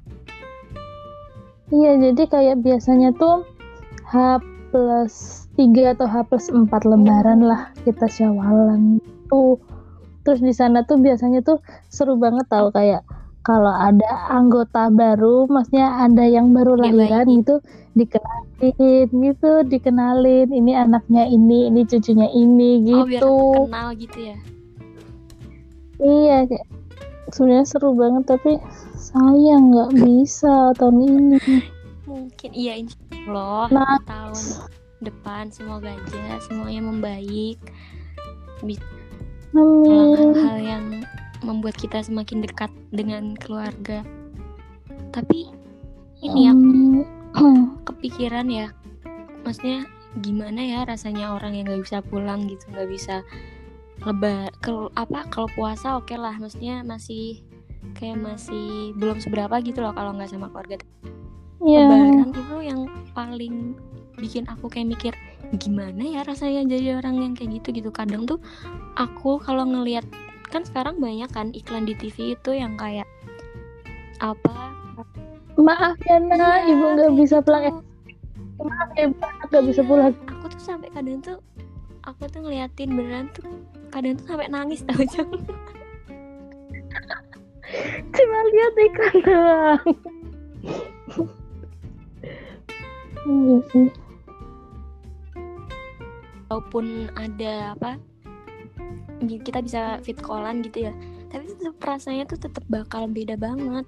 Iya, 1.69 2.01
jadi 2.01 2.23
kayak 2.25 2.65
biasanya 2.65 3.13
tuh 3.13 3.45
H 4.09 4.41
plus 4.69 5.45
3 5.53 5.93
atau 5.93 6.09
H 6.09 6.25
plus 6.25 6.49
4 6.49 6.65
lebaran 6.81 7.45
lah 7.45 7.69
kita 7.85 8.09
syawalan 8.09 8.97
tuh. 9.29 9.61
Terus 10.29 10.45
di 10.45 10.53
sana 10.53 10.85
tuh 10.85 11.01
biasanya 11.01 11.41
tuh 11.41 11.57
seru 11.89 12.13
banget 12.21 12.45
tau 12.45 12.69
kayak 12.69 13.01
kalau 13.41 13.73
ada 13.73 14.29
anggota 14.29 14.93
baru, 14.93 15.49
maksudnya 15.49 16.05
ada 16.05 16.21
yang 16.21 16.53
baru 16.53 16.77
lahiran 16.77 17.25
gitu, 17.33 17.57
dikenalin 17.97 19.09
gitu, 19.09 19.51
dikenalin 19.65 20.53
ini 20.53 20.77
anaknya 20.77 21.25
ini, 21.25 21.73
ini 21.73 21.81
cucunya 21.81 22.29
ini 22.29 22.77
oh 22.93 23.09
biar 23.09 23.17
gitu. 23.17 23.33
kenal 23.65 23.89
gitu 23.97 24.17
ya 24.21 24.37
Iya, 25.97 26.37
kayak 26.45 26.67
sebenarnya 27.33 27.65
seru 27.65 27.97
banget 27.97 28.23
tapi 28.29 28.61
sayang 28.93 29.73
nggak 29.73 29.91
bisa 29.97 30.75
tahun 30.77 30.97
ini. 31.09 31.39
mungkin 32.05 32.51
iya 32.53 32.73
insya 32.77 32.99
Allah 33.25 33.65
Nah, 33.71 33.97
tahun 34.05 34.45
depan 34.99 35.49
semoga 35.49 35.89
aja 35.89 36.37
semuanya 36.43 36.85
membaik 36.85 37.57
Amin. 39.53 40.13
hal-hal 40.15 40.57
yang 40.61 40.85
membuat 41.41 41.75
kita 41.79 42.03
semakin 42.03 42.45
dekat 42.45 42.69
dengan 42.93 43.33
keluarga. 43.39 44.05
Tapi 45.09 45.49
ini 46.21 46.51
aku 46.51 46.69
Amin. 47.33 47.73
kepikiran 47.87 48.47
ya, 48.49 48.69
maksudnya 49.41 49.87
gimana 50.19 50.61
ya 50.61 50.79
rasanya 50.85 51.37
orang 51.37 51.55
yang 51.55 51.65
nggak 51.69 51.85
bisa 51.85 52.01
pulang 52.05 52.49
gitu, 52.49 52.65
nggak 52.73 52.89
bisa 52.89 53.21
lebar, 54.05 54.49
kalau 54.63 54.87
apa 54.95 55.27
kalau 55.27 55.49
puasa 55.53 55.99
oke 55.99 56.13
lah, 56.15 56.33
maksudnya 56.39 56.81
masih 56.87 57.43
kayak 57.95 58.19
masih 58.19 58.95
belum 58.95 59.19
seberapa 59.19 59.59
gitu 59.63 59.79
loh 59.83 59.95
kalau 59.95 60.15
nggak 60.15 60.29
sama 60.31 60.51
keluarga. 60.51 60.77
Iya. 61.59 61.83
Lebaran 61.87 62.31
itu 62.31 62.57
yang 62.63 62.81
paling 63.11 63.55
bikin 64.19 64.43
aku 64.51 64.67
kayak 64.67 64.87
mikir 64.91 65.13
gimana 65.57 66.03
ya 66.05 66.21
rasanya 66.21 66.61
jadi 66.69 67.01
orang 67.01 67.15
yang 67.17 67.33
kayak 67.33 67.57
gitu 67.57 67.81
gitu 67.81 67.89
kadang 67.89 68.29
tuh 68.29 68.37
aku 68.93 69.41
kalau 69.41 69.65
ngelihat 69.65 70.05
kan 70.49 70.61
sekarang 70.61 71.01
banyak 71.01 71.29
kan 71.29 71.49
iklan 71.53 71.89
di 71.89 71.97
TV 71.97 72.37
itu 72.37 72.53
yang 72.53 72.77
kayak 72.77 73.09
apa 74.19 74.73
Maaf 75.59 75.99
ya 76.07 76.15
nak, 76.23 76.39
Iya, 76.63 76.71
ibu 76.71 76.85
nggak 76.95 77.11
bisa 77.19 77.43
gitu. 77.43 77.51
pulang. 77.51 77.63
Eh, 77.67 77.75
maaf 78.63 78.89
ya, 78.95 79.11
Pak, 79.11 79.31
nggak 79.51 79.63
bisa 79.67 79.81
Iya, 79.83 79.89
pulang. 79.91 80.13
aku 80.31 80.45
tuh 80.47 80.61
sampai 80.63 80.87
kadang 80.95 81.19
tuh 81.19 81.37
aku 82.07 82.23
tuh 82.31 82.39
ngeliatin 82.47 82.95
beneran 82.95 83.27
tuh 83.35 83.43
kadang 83.91 84.15
tuh 84.15 84.25
sampai 84.29 84.47
nangis 84.47 84.85
tau 84.87 85.03
Jeng. 85.03 85.27
cuma 88.15 88.39
lihat 88.49 88.73
iklan 88.81 89.15
doang 89.21 89.83
iya 93.29 93.55
sih 93.69 93.87
walaupun 96.49 97.13
ada 97.13 97.77
apa 97.77 98.01
kita 99.21 99.61
bisa 99.61 100.01
fit 100.01 100.17
callan 100.17 100.65
gitu 100.65 100.89
ya. 100.89 100.93
Tapi 101.29 101.45
tetap 101.45 101.77
rasanya 101.85 102.25
tuh 102.25 102.41
tetap 102.41 102.65
bakal 102.73 103.05
beda 103.05 103.37
banget. 103.37 103.85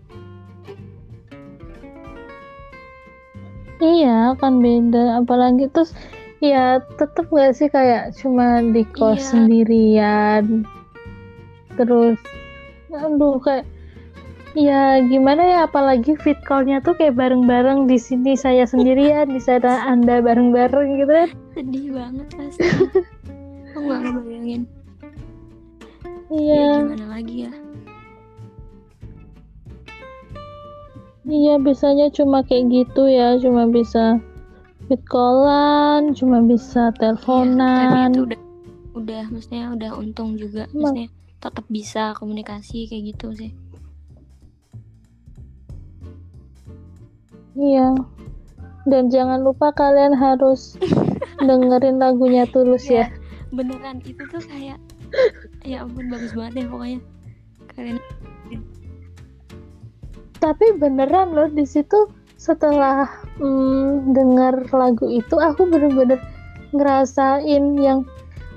Iya 3.82 4.38
kan 4.38 4.62
beda. 4.62 5.26
Apalagi 5.26 5.66
terus 5.74 5.98
ya 6.38 6.78
tetap 7.02 7.34
gak 7.34 7.58
sih 7.58 7.66
kayak 7.66 8.14
cuma 8.14 8.62
di 8.62 8.86
kos 8.94 9.18
Iya. 9.18 9.26
sendirian. 9.26 10.46
Terus 11.74 12.22
aduh 12.94 13.42
kayak 13.42 13.66
ya 14.52 15.00
gimana 15.08 15.42
ya 15.48 15.60
apalagi 15.64 16.20
fit 16.20 16.36
call-nya 16.44 16.84
tuh 16.84 16.92
kayak 17.00 17.16
bareng-bareng 17.16 17.88
di 17.88 17.96
sini 17.96 18.36
saya 18.36 18.68
sendirian 18.68 19.32
di 19.32 19.40
sana 19.40 19.88
anda 19.88 20.20
bareng-bareng 20.20 21.00
gitu 21.00 21.12
kan? 21.12 21.30
Sedih 21.56 21.88
banget 21.96 22.28
pasti. 22.36 22.68
Aku 23.72 23.80
nggak 23.88 24.00
ngebayangin. 24.04 24.62
Ya 26.32 26.36
iya 26.36 26.72
gimana 26.84 27.06
lagi 27.16 27.36
ya? 27.48 27.52
Iya 31.22 31.54
biasanya 31.64 32.12
cuma 32.12 32.44
kayak 32.44 32.68
gitu 32.74 33.08
ya 33.08 33.40
cuma 33.40 33.70
bisa 33.70 34.20
fit 34.92 35.00
callan 35.08 36.12
cuma 36.12 36.44
bisa 36.44 36.92
Iya, 36.92 36.98
tapi 36.98 37.00
teleponan. 37.00 38.10
itu 38.12 38.22
udah 38.28 38.40
udah 38.92 39.24
maksudnya 39.32 39.64
udah 39.72 39.92
untung 39.96 40.36
juga. 40.36 40.68
Maksudnya 40.76 41.08
tetap 41.40 41.66
bisa 41.72 42.12
komunikasi 42.20 42.86
kayak 42.92 43.16
gitu 43.16 43.28
sih 43.34 43.52
Iya. 47.56 47.96
Dan 48.88 49.14
jangan 49.14 49.46
lupa 49.46 49.70
kalian 49.76 50.18
harus 50.18 50.76
dengerin 51.48 52.02
lagunya 52.02 52.50
Tulus 52.50 52.88
ya. 52.88 53.12
beneran 53.52 54.00
itu 54.08 54.24
tuh 54.32 54.40
kayak 54.48 54.80
ya 55.68 55.84
ampun 55.84 56.08
bagus 56.08 56.32
banget 56.32 56.64
deh 56.64 56.68
pokoknya 56.72 57.00
kalian 57.76 58.00
Tapi 60.40 60.66
beneran 60.80 61.36
loh 61.36 61.52
di 61.52 61.68
situ 61.68 62.08
setelah 62.40 63.06
mm, 63.38 64.16
denger 64.16 64.72
lagu 64.74 65.06
itu 65.06 65.36
aku 65.38 65.70
bener-bener 65.70 66.18
ngerasain 66.74 67.78
yang 67.78 68.08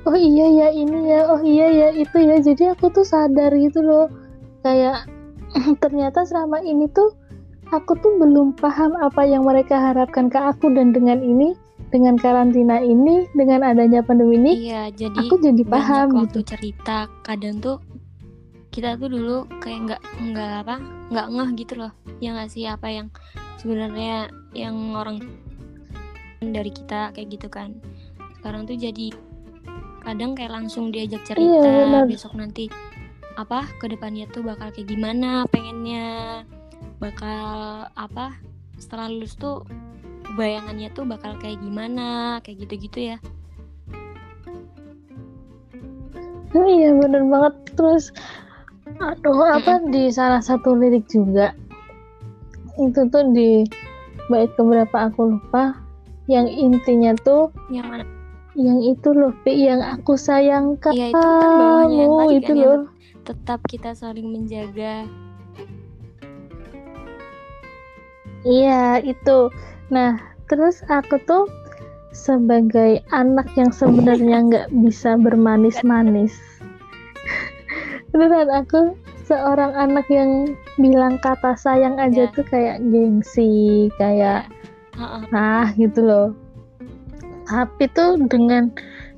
oh 0.09 0.17
iya 0.17 0.47
ya 0.65 0.69
ini 0.73 1.13
ya, 1.13 1.21
oh 1.29 1.43
iya 1.45 1.67
ya 1.69 1.89
itu 1.93 2.17
ya. 2.25 2.41
Jadi 2.41 2.73
aku 2.73 2.89
tuh 2.89 3.05
sadar 3.05 3.53
gitu 3.53 3.85
loh. 3.85 4.09
Kayak 4.65 5.05
ternyata 5.83 6.25
selama 6.25 6.65
ini 6.65 6.89
tuh 6.89 7.13
aku 7.73 7.97
tuh 8.01 8.13
belum 8.21 8.57
paham 8.59 8.97
apa 8.99 9.23
yang 9.25 9.45
mereka 9.47 9.79
harapkan 9.79 10.29
ke 10.29 10.37
aku 10.37 10.73
dan 10.75 10.93
dengan 10.93 11.21
ini 11.23 11.57
dengan 11.91 12.19
karantina 12.19 12.83
ini 12.83 13.29
dengan 13.39 13.63
adanya 13.63 14.03
pandemi 14.03 14.37
ini 14.41 14.53
iya 14.71 14.91
jadi 14.91 15.15
aku 15.15 15.39
jadi 15.39 15.63
paham 15.67 16.13
waktu 16.17 16.43
gitu. 16.43 16.55
cerita 16.57 17.07
kadang 17.23 17.63
tuh 17.63 17.79
kita 18.75 18.99
tuh 18.99 19.07
dulu 19.07 19.47
kayak 19.63 19.79
nggak 19.87 20.03
nggak 20.35 20.53
apa 20.67 20.77
nggak 21.15 21.27
ngeh 21.31 21.51
gitu 21.63 21.75
loh 21.79 21.93
ya 22.19 22.35
nggak 22.35 22.51
sih 22.51 22.67
apa 22.67 22.91
yang 22.91 23.07
sebenarnya 23.63 24.29
yang 24.51 24.75
orang 24.99 25.23
dari 26.43 26.75
kita 26.75 27.15
kayak 27.15 27.29
gitu 27.39 27.47
kan 27.47 27.79
sekarang 28.43 28.67
tuh 28.67 28.77
jadi 28.77 29.15
kadang 30.05 30.37
kayak 30.37 30.53
langsung 30.53 30.93
diajak 30.93 31.25
cerita 31.25 31.65
Iya, 31.65 31.89
benar. 31.89 32.05
besok 32.05 32.37
nanti 32.37 32.69
apa 33.41 33.67
ke 33.81 33.89
depannya 33.89 34.29
tuh 34.31 34.45
bakal 34.45 34.69
kayak 34.71 34.91
gimana 34.91 35.49
pengennya 35.49 36.43
bakal 37.05 37.85
apa 38.01 38.33
setelah 38.81 39.13
lulus 39.13 39.37
tuh 39.37 39.61
bayangannya 40.41 40.89
tuh 40.97 41.05
bakal 41.05 41.37
kayak 41.37 41.61
gimana 41.61 42.41
kayak 42.41 42.65
gitu-gitu 42.65 43.13
ya. 43.13 43.17
Oh 46.57 46.65
iya 46.65 46.97
bener 46.97 47.29
banget. 47.29 47.55
Terus 47.77 48.09
aduh 48.97 49.37
apa 49.53 49.85
di 49.93 50.09
salah 50.09 50.41
satu 50.41 50.73
lirik 50.73 51.05
juga? 51.13 51.53
Itu 52.81 53.05
tuh 53.13 53.29
di 53.37 53.69
bait 54.33 54.49
keberapa 54.57 55.13
aku 55.13 55.37
lupa. 55.37 55.77
Yang 56.25 56.57
intinya 56.57 57.13
tuh 57.21 57.53
yang 57.69 57.85
mana? 57.93 58.09
Yang 58.57 58.97
itu 58.97 59.09
loh 59.13 59.35
Pi, 59.45 59.67
yang 59.67 59.83
aku 59.85 60.17
sayang 60.17 60.79
kamu 60.81 60.95
Iya, 60.95 61.07
itu 61.11 61.21
kan 61.21 61.53
bawahnya 61.59 61.99
yang 62.01 62.13
tadi 62.17 62.35
itu 62.39 62.53
kan, 62.55 62.63
loh. 62.63 62.83
tetap 63.27 63.61
kita 63.67 63.91
saling 63.99 64.31
menjaga 64.31 65.11
iya 68.45 69.01
itu. 69.03 69.51
Nah 69.91 70.17
terus 70.47 70.85
aku 70.87 71.19
tuh 71.25 71.45
sebagai 72.15 73.03
anak 73.11 73.49
yang 73.59 73.75
sebenarnya 73.75 74.37
nggak 74.49 74.69
bisa 74.85 75.19
bermanis-manis. 75.19 76.37
Beneran 78.15 78.53
aku 78.53 78.95
seorang 79.27 79.73
anak 79.75 80.07
yang 80.13 80.55
bilang 80.79 81.17
kata 81.19 81.57
sayang 81.57 81.97
aja 81.99 82.29
Ya. 82.29 82.33
tuh 82.37 82.45
kayak 82.47 82.79
gengsi 82.93 83.89
kayak 83.99 84.47
Heeh. 84.95 85.23
nah 85.33 85.73
gitu 85.75 86.05
loh. 86.05 86.29
Tapi 87.49 87.89
tuh 87.93 88.21
dengan 88.31 88.71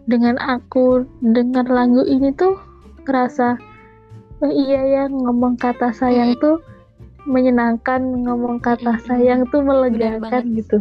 dengan 0.07 0.39
aku 0.39 1.03
dengar 1.21 1.67
lagu 1.67 2.07
ini 2.07 2.31
tuh 2.35 2.55
ngerasa 3.07 3.59
oh 4.43 4.53
iya 4.53 4.83
ya 4.87 5.05
ngomong 5.11 5.59
kata 5.59 5.91
sayang 5.91 6.39
tuh 6.39 6.63
menyenangkan 7.27 8.01
ngomong 8.23 8.63
kata 8.63 8.97
sayang 9.05 9.45
tuh 9.51 9.61
melegakan 9.61 10.55
gitu. 10.55 10.79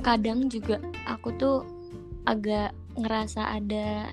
Kadang 0.00 0.48
juga 0.48 0.80
aku 1.04 1.36
tuh 1.36 1.56
agak 2.24 2.72
ngerasa 2.96 3.60
ada 3.60 4.10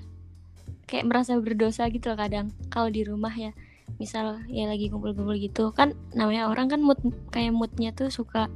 kayak 0.84 1.08
merasa 1.08 1.40
berdosa 1.40 1.88
gitu 1.88 2.12
loh 2.12 2.18
kadang. 2.20 2.52
Kalau 2.68 2.92
di 2.92 3.02
rumah 3.02 3.32
ya 3.32 3.56
misal 3.96 4.44
ya 4.52 4.68
lagi 4.68 4.92
kumpul-kumpul 4.92 5.34
gitu 5.40 5.72
kan 5.72 5.96
namanya 6.12 6.52
orang 6.52 6.68
kan 6.68 6.78
mood 6.84 7.00
kayak 7.32 7.56
moodnya 7.56 7.90
tuh 7.90 8.12
suka 8.12 8.46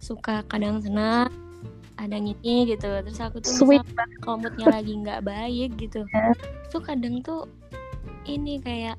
suka 0.00 0.42
kadang 0.48 0.80
senang 0.80 1.28
ada 2.00 2.16
yang 2.16 2.32
ini 2.32 2.72
gitu. 2.72 2.88
Terus 2.88 3.20
aku 3.20 3.44
tuh 3.44 3.52
Sweet. 3.52 3.84
misal 3.84 4.08
kalau 4.24 4.40
moodnya 4.40 4.66
lagi 4.72 4.92
nggak 4.96 5.20
baik 5.20 5.76
gitu 5.76 6.08
tuh 6.72 6.80
kadang 6.80 7.20
tuh 7.20 7.44
ini 8.26 8.58
kayak 8.58 8.96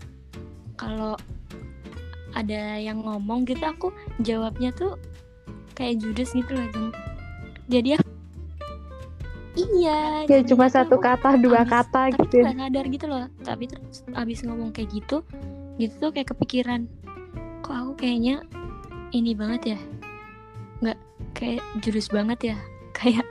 kalau 0.77 1.17
ada 2.37 2.77
yang 2.77 3.01
ngomong 3.01 3.49
gitu 3.49 3.63
aku 3.65 3.89
jawabnya 4.21 4.69
tuh 4.71 4.93
kayak 5.73 5.97
judes 5.97 6.29
gitu 6.33 6.53
loh 6.53 6.67
Jeng. 6.69 6.89
jadi 7.65 7.89
aku 7.97 8.09
iya 9.57 10.21
ya 10.29 10.39
cuma 10.45 10.69
satu 10.69 11.01
kata 11.01 11.41
dua 11.41 11.65
abis- 11.65 11.71
kata 11.73 12.01
tapi 12.13 12.17
gitu 12.21 12.35
ya. 12.41 12.53
gak 12.53 12.57
sadar 12.61 12.85
gitu 12.93 13.05
loh 13.09 13.25
tapi 13.41 13.63
terus 13.65 14.05
abis 14.13 14.45
ngomong 14.45 14.69
kayak 14.69 14.89
gitu 14.93 15.25
gitu 15.77 15.93
tuh 15.97 16.09
kayak 16.13 16.29
kepikiran 16.33 16.85
kok 17.65 17.73
aku 17.73 17.93
kayaknya 17.97 18.45
ini 19.11 19.33
banget 19.33 19.77
ya 19.77 19.79
nggak 20.81 20.99
kayak 21.33 21.61
jurus 21.81 22.05
banget 22.13 22.53
ya 22.53 22.57
kayak 22.97 23.25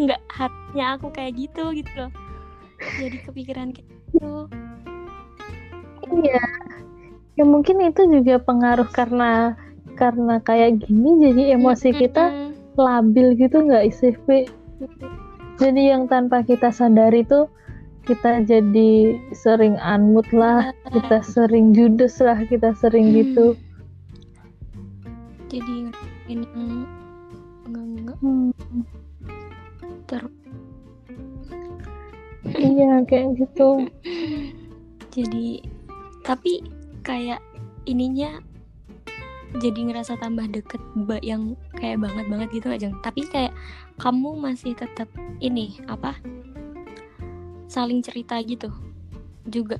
nggak 0.00 0.20
hatinya 0.32 0.96
aku 0.96 1.12
kayak 1.12 1.36
gitu 1.36 1.72
gitu 1.76 1.92
loh 1.96 2.12
jadi 2.96 3.16
kepikiran 3.28 3.68
kayak 3.76 3.88
gitu 4.12 4.32
iya 6.12 6.40
ya 7.42 7.50
mungkin 7.50 7.82
itu 7.82 8.06
juga 8.06 8.38
pengaruh 8.38 8.86
karena 8.94 9.58
karena 9.98 10.38
kayak 10.46 10.86
gini 10.86 11.18
jadi 11.18 11.58
emosi 11.58 11.90
kita 11.90 12.54
labil 12.78 13.34
gitu 13.34 13.66
nggak 13.66 13.90
Pi? 13.98 14.46
jadi 15.58 15.98
yang 15.98 16.06
tanpa 16.06 16.46
kita 16.46 16.70
sadari 16.70 17.26
tuh 17.26 17.50
kita 18.06 18.46
jadi 18.46 19.18
sering 19.34 19.74
unmood 19.82 20.30
lah 20.30 20.70
kita 20.86 21.18
sering 21.26 21.74
judes 21.74 22.22
lah 22.22 22.38
kita 22.46 22.70
sering 22.78 23.10
Hmm. 23.10 23.18
gitu. 23.18 23.46
Jadi 25.52 25.76
ini 26.32 26.46
enggak 27.68 27.84
enggak. 27.84 28.16
Hmm, 28.24 28.50
terus 30.08 30.32
iya 32.56 33.04
kayak 33.04 33.36
gitu. 33.36 33.86
Jadi 35.14 35.60
tapi 36.24 36.64
kayak 37.02 37.42
ininya 37.84 38.38
jadi 39.60 39.92
ngerasa 39.92 40.16
tambah 40.16 40.48
deket 40.48 40.80
yang 41.20 41.58
kayak 41.76 42.00
banget 42.00 42.24
banget 42.30 42.48
gitu 42.56 42.68
aja 42.72 42.88
tapi 43.04 43.28
kayak 43.28 43.52
kamu 44.00 44.32
masih 44.40 44.72
tetap 44.72 45.10
ini 45.44 45.76
apa 45.90 46.16
saling 47.68 48.00
cerita 48.00 48.40
gitu 48.40 48.72
juga 49.44 49.76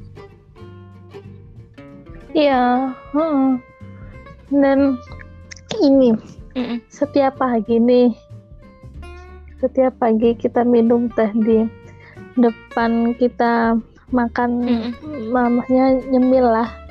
iya 2.37 2.93
heeh. 3.17 3.49
dan 4.53 5.01
ini 5.81 6.13
Mm-mm. 6.53 6.85
setiap 6.93 7.41
pagi 7.41 7.81
nih 7.81 8.13
setiap 9.57 9.97
pagi 9.97 10.37
kita 10.37 10.67
minum 10.69 11.09
teh 11.09 11.33
di 11.33 11.65
depan 12.37 13.17
kita 13.17 13.81
makan 14.13 14.51
Mm-mm. 14.69 14.93
mamahnya 15.33 15.97
nyemil 16.13 16.45
lah 16.45 16.82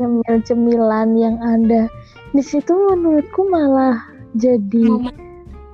nyemil 0.00 0.36
cemilan 0.44 1.16
yang 1.18 1.36
ada. 1.40 1.88
Di 2.32 2.42
situ 2.44 2.72
menurutku 2.72 3.48
malah 3.48 4.00
jadi 4.36 5.12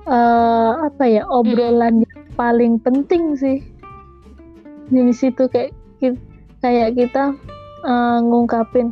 eh, 0.07 0.71
apa 0.83 1.03
ya 1.07 1.23
obrolan 1.27 2.03
yang 2.03 2.23
paling 2.35 2.79
penting 2.79 3.35
sih. 3.39 3.63
Di 4.89 5.13
situ 5.13 5.47
kayak 5.47 5.71
kayak 6.59 6.95
kita 6.99 7.35
eh, 7.87 8.17
ngungkapin 8.23 8.91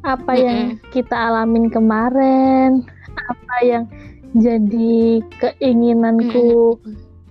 apa 0.00 0.32
yang 0.32 0.80
kita 0.96 1.12
alamin 1.12 1.68
kemarin 1.68 2.80
apa 3.28 3.56
yang 3.60 3.84
jadi 4.32 5.20
keinginanku 5.42 6.78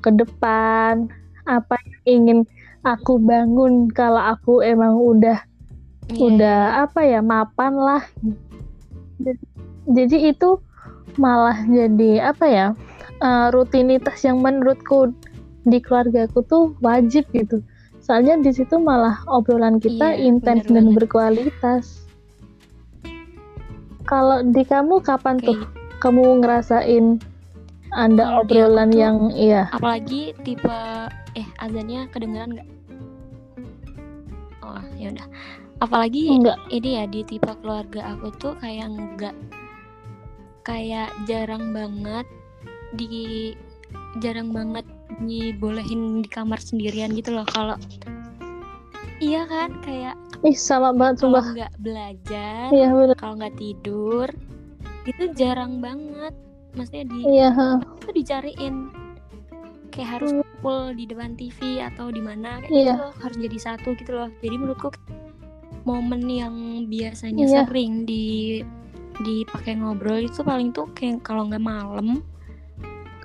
ke 0.06 0.10
depan 0.14 1.10
apa 1.50 1.76
yang 1.82 2.02
ingin 2.06 2.40
aku 2.86 3.18
bangun 3.18 3.90
kalau 3.90 4.22
aku 4.22 4.62
emang 4.62 4.96
udah 4.96 5.42
Iya, 6.10 6.20
udah 6.26 6.60
apa 6.84 7.02
ya 7.06 7.20
mapan 7.22 7.74
lah. 7.78 8.04
Jadi- 9.90 10.30
itu 10.30 10.50
malah 11.18 11.58
jadi 11.66 12.32
apa 12.32 12.46
ya 12.46 12.68
eh, 13.20 13.48
rutinitas 13.52 14.24
yang 14.24 14.40
menurutku 14.40 15.12
di 15.68 15.78
keluargaku 15.84 16.40
tuh 16.48 16.64
wajib 16.80 17.28
gitu. 17.30 17.60
Soalnya 18.00 18.40
di 18.40 18.50
situ 18.50 18.80
malah 18.80 19.22
obrolan 19.28 19.78
kita 19.78 20.16
Iya, 20.16 20.34
intens 20.34 20.66
dan 20.66 20.96
berkualitas. 20.96 22.08
Kalau 24.08 24.42
di 24.42 24.64
kamu 24.66 25.04
kapan 25.04 25.38
kayak 25.38 25.46
tuh 25.46 25.58
kamu 26.00 26.42
ngerasain 26.42 27.06
di 27.90 28.22
aku 28.24 28.40
obrolan 28.42 28.90
tuh- 28.90 28.98
yang 28.98 29.18
iya? 29.36 29.68
apalagi 29.70 30.34
tipe 30.42 30.80
eh 31.36 31.46
azannya 31.60 32.08
kedengeran 32.10 32.56
nggak? 32.56 32.70
Oh 34.64 34.82
ya 34.96 35.12
udah 35.12 35.28
apalagi 35.80 36.28
enggak. 36.32 36.60
ini 36.72 36.90
ya 37.00 37.04
di 37.08 37.22
tipe 37.24 37.52
keluarga 37.64 38.16
aku 38.16 38.28
tuh 38.36 38.54
kayak 38.60 38.88
nggak 38.92 39.36
kayak 40.68 41.10
jarang 41.26 41.72
banget 41.72 42.28
di 42.94 43.54
jarang 44.20 44.52
banget 44.52 44.84
dibolehin 45.24 46.22
di 46.22 46.30
kamar 46.30 46.60
sendirian 46.62 47.16
gitu 47.16 47.32
loh 47.34 47.48
kalau 47.48 47.80
iya 49.24 49.48
kan 49.48 49.74
kayak 49.82 50.16
ih 50.44 50.56
sama 50.56 50.92
banget 50.92 51.26
kalau 51.26 51.42
nggak 51.42 51.74
belajar 51.80 52.70
iya 52.72 52.88
kalau 53.16 53.34
nggak 53.40 53.56
tidur 53.56 54.28
itu 55.08 55.24
jarang 55.34 55.80
banget. 55.80 56.34
Maksudnya 56.78 57.06
di 57.10 57.20
iya 57.26 57.50
itu 57.98 58.10
dicariin. 58.14 58.76
Kayak 59.90 60.10
harus 60.22 60.32
kumpul 60.38 60.94
di 60.94 61.04
depan 61.10 61.34
TV 61.34 61.82
atau 61.82 62.14
di 62.14 62.22
mana 62.22 62.62
kayak 62.62 62.70
Iya. 62.72 62.94
gitu 62.94 63.02
loh, 63.02 63.14
harus 63.26 63.38
jadi 63.42 63.58
satu 63.58 63.90
gitu 63.98 64.12
loh. 64.14 64.30
Jadi 64.40 64.56
menurutku 64.56 64.90
momen 65.84 66.22
yang 66.26 66.56
biasanya 66.86 67.46
Iya. 67.46 67.60
sering 67.66 68.04
di 68.04 68.60
dipakai 69.20 69.76
ngobrol 69.76 70.24
itu 70.24 70.40
paling 70.42 70.72
tuh 70.72 70.88
kayak 70.94 71.20
kalau 71.22 71.44
nggak 71.46 71.60
malam 71.60 72.24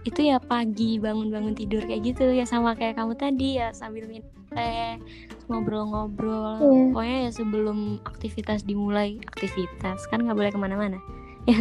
itu 0.02 0.20
ya 0.20 0.36
pagi 0.36 0.98
bangun-bangun 0.98 1.54
tidur 1.54 1.80
kayak 1.80 2.04
gitu 2.04 2.28
ya 2.28 2.44
sama 2.44 2.74
kayak 2.74 2.94
kamu 2.94 3.14
tadi 3.14 3.56
ya 3.56 3.70
sambil 3.70 4.04
minum 4.04 4.26
teh 4.50 4.98
ngobrol-ngobrol 5.46 6.60
Iya. 6.60 6.82
pokoknya 6.90 7.16
ya 7.22 7.30
sebelum 7.32 7.78
aktivitas 8.02 8.62
dimulai 8.62 9.16
aktivitas 9.24 10.04
kan 10.06 10.20
nggak 10.20 10.36
boleh 10.36 10.50
ke 10.50 10.58
mana-mana 10.58 10.98
ya 11.48 11.56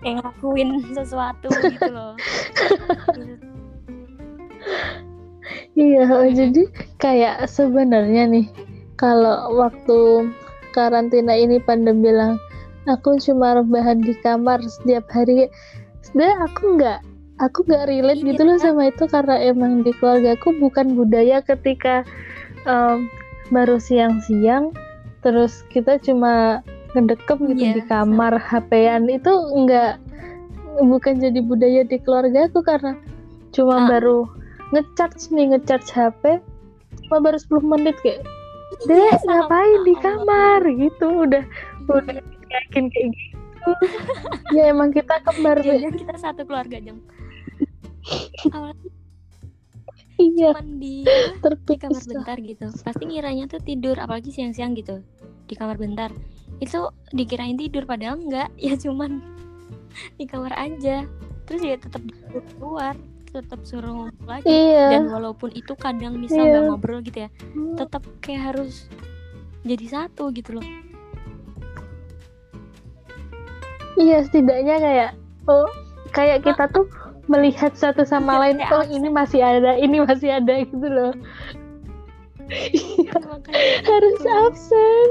kayak 0.00 0.14
ngelakuin 0.16 0.68
sesuatu 0.90 1.48
gitu 1.62 1.88
loh 1.88 2.14
Gitu. 3.14 3.46
Iya, 5.72 6.02
Mm-mm. 6.04 6.34
jadi 6.34 6.62
kayak 6.98 7.46
sebenarnya 7.46 8.26
nih 8.26 8.46
kalau 8.98 9.54
waktu 9.54 10.28
karantina 10.74 11.32
ini 11.32 11.62
pada 11.62 11.94
bilang 11.94 12.36
aku 12.84 13.16
cuma 13.18 13.56
rebahan 13.56 14.02
di 14.02 14.12
kamar 14.20 14.58
setiap 14.60 15.06
hari, 15.08 15.46
sebenarnya 16.02 16.36
aku 16.44 16.62
nggak 16.76 16.98
aku 17.38 17.58
nggak 17.64 17.84
relate 17.86 18.20
gitu 18.20 18.42
loh 18.42 18.58
sama 18.58 18.90
itu 18.90 19.06
karena 19.06 19.38
emang 19.38 19.86
di 19.86 19.94
keluargaku 19.96 20.50
bukan 20.58 20.98
budaya 20.98 21.38
ketika 21.38 22.02
em, 22.66 23.06
baru 23.48 23.78
siang-siang 23.78 24.74
terus 25.22 25.62
kita 25.70 26.02
cuma 26.02 26.58
ngedekem 26.96 27.38
gitu 27.54 27.62
Iya, 27.62 27.74
di 27.78 27.82
kamar 27.86 28.34
HP-an 28.40 29.06
itu 29.06 29.30
nggak 29.30 30.02
bukan 30.82 31.14
jadi 31.22 31.40
budaya 31.42 31.82
di 31.86 31.98
keluargaku 32.02 32.62
karena 32.66 32.98
cuma 33.54 33.84
Ah. 33.84 33.88
baru 33.88 34.26
ngecharge 34.74 35.30
nih 35.30 35.54
ngecharge 35.54 35.90
HP 35.92 36.22
cuma 37.06 37.18
baru 37.22 37.38
10 37.38 37.62
menit 37.62 37.96
kayak 38.02 38.26
deh 38.86 39.10
sama. 39.24 39.48
ngapain 39.48 39.80
di 39.84 39.94
kamar? 39.98 40.60
Gitu 40.68 41.06
udah 41.06 41.44
udah 41.88 42.16
yakin 42.48 42.84
kayak 42.92 43.08
gitu. 43.12 43.70
Ya 44.54 44.72
emang 44.72 44.92
kita 44.94 45.20
kembar. 45.24 45.60
Jangan 45.60 45.94
kita 45.96 46.14
satu 46.16 46.42
keluarga 46.48 46.78
jeng. 46.80 47.00
Awalnya 48.54 48.88
iya. 50.18 50.50
cuman 50.56 50.80
di 50.80 51.04
di 51.44 51.76
kamar 51.76 52.02
bentar 52.04 52.36
gitu. 52.40 52.66
Pasti 52.82 53.02
ngiranya 53.04 53.44
tuh 53.50 53.60
tidur 53.62 53.96
apalagi 54.00 54.32
siang-siang 54.32 54.72
gitu 54.76 55.04
di 55.48 55.54
kamar 55.56 55.76
bentar. 55.76 56.10
Itu 56.58 56.92
dikirain 57.12 57.56
tidur 57.56 57.84
padahal 57.84 58.20
enggak. 58.20 58.48
Ya 58.56 58.74
cuman 58.76 59.20
di 60.16 60.24
kamar 60.24 60.54
aja. 60.56 61.04
Terus 61.48 61.60
ya 61.64 61.76
tetap 61.80 62.04
keluar 62.60 62.92
tetap 63.28 63.60
suruh 63.62 63.92
ngumpul 64.08 64.26
lagi. 64.26 64.48
Iya. 64.48 64.98
Dan 64.98 65.12
walaupun 65.12 65.52
itu 65.52 65.72
kadang 65.76 66.16
misal 66.16 66.40
Iya. 66.40 66.50
nggak 66.50 66.64
ngobrol 66.72 67.00
gitu 67.04 67.18
ya 67.24 67.30
tetap 67.76 68.02
kayak 68.18 68.42
harus 68.54 68.88
jadi 69.62 69.86
satu 69.86 70.32
gitu 70.32 70.58
loh. 70.58 70.66
Iya 73.98 74.22
setidaknya 74.24 74.76
kayak 74.78 75.10
oh 75.50 75.66
kayak 76.14 76.46
kita 76.46 76.70
tuh 76.70 76.86
melihat 77.28 77.74
satu 77.76 78.06
sama 78.08 78.38
Iya, 78.38 78.40
lain 78.40 78.58
oh 78.72 78.84
ini 78.88 79.08
masih 79.12 79.40
ada 79.42 79.76
ini 79.76 80.00
masih 80.00 80.30
ada 80.32 80.64
gitu 80.64 80.86
loh. 80.88 81.12
Iya, 82.48 83.12
harus 83.90 84.16
gitu. 84.16 84.30
absen. 84.48 85.08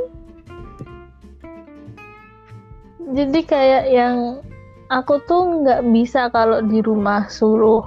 Jadi 3.07 3.39
kayak 3.45 3.83
yang 3.87 4.41
aku 4.89 5.19
tuh 5.27 5.63
nggak 5.63 5.83
bisa 5.93 6.27
kalau 6.31 6.59
di 6.63 6.79
rumah 6.81 7.27
suruh 7.29 7.83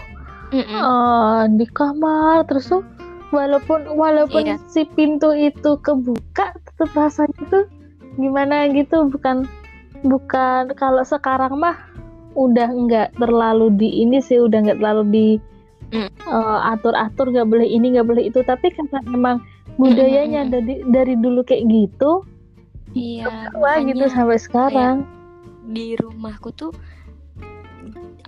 Mm-mm. 0.50 0.80
eh, 0.82 1.42
di 1.54 1.66
kamar 1.70 2.42
terus 2.44 2.68
tuh 2.68 2.82
walaupun 3.30 3.86
walaupun 3.94 4.42
Iya. 4.44 4.56
si 4.66 4.82
pintu 4.84 5.30
itu 5.30 5.78
kebuka 5.80 6.50
tetap 6.54 6.90
rasanya 6.92 7.42
tuh 7.46 7.64
gimana 8.18 8.66
gitu 8.68 9.06
bukan 9.06 9.46
bukan 10.02 10.74
kalau 10.74 11.02
sekarang 11.02 11.54
mah 11.54 11.78
udah 12.34 12.66
nggak 12.66 13.14
terlalu 13.16 13.70
di 13.74 14.02
ini 14.02 14.18
sih 14.18 14.38
udah 14.38 14.58
nggak 14.62 14.78
terlalu 14.78 15.04
di 15.08 15.28
Mm. 15.90 16.06
eh, 16.06 16.58
atur-atur 16.70 17.34
nggak 17.34 17.50
boleh 17.50 17.66
ini 17.66 17.98
nggak 17.98 18.06
boleh 18.06 18.22
itu 18.22 18.46
tapi 18.46 18.70
karena 18.70 19.02
emang 19.10 19.42
budayanya 19.74 20.46
Mm-mm. 20.46 20.54
dari 20.54 20.74
dari 20.86 21.14
dulu 21.18 21.42
kayak 21.42 21.66
gitu 21.66 22.22
iya 22.94 23.50
wah 23.54 23.74
gitu 23.78 24.06
sampai 24.06 24.38
sekarang 24.38 25.02
di 25.66 25.98
rumahku 25.98 26.54
tuh 26.54 26.70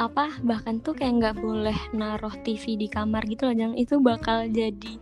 apa 0.03 0.25
bahkan 0.41 0.79
tuh 0.79 0.93
kayak 0.93 1.15
nggak 1.15 1.37
boleh 1.39 1.79
naruh 1.93 2.35
TV 2.41 2.75
di 2.75 2.87
kamar 2.87 3.23
gitu 3.25 3.47
loh 3.47 3.55
jangan 3.55 3.77
itu 3.77 3.95
bakal 3.99 4.39
jadi 4.47 4.95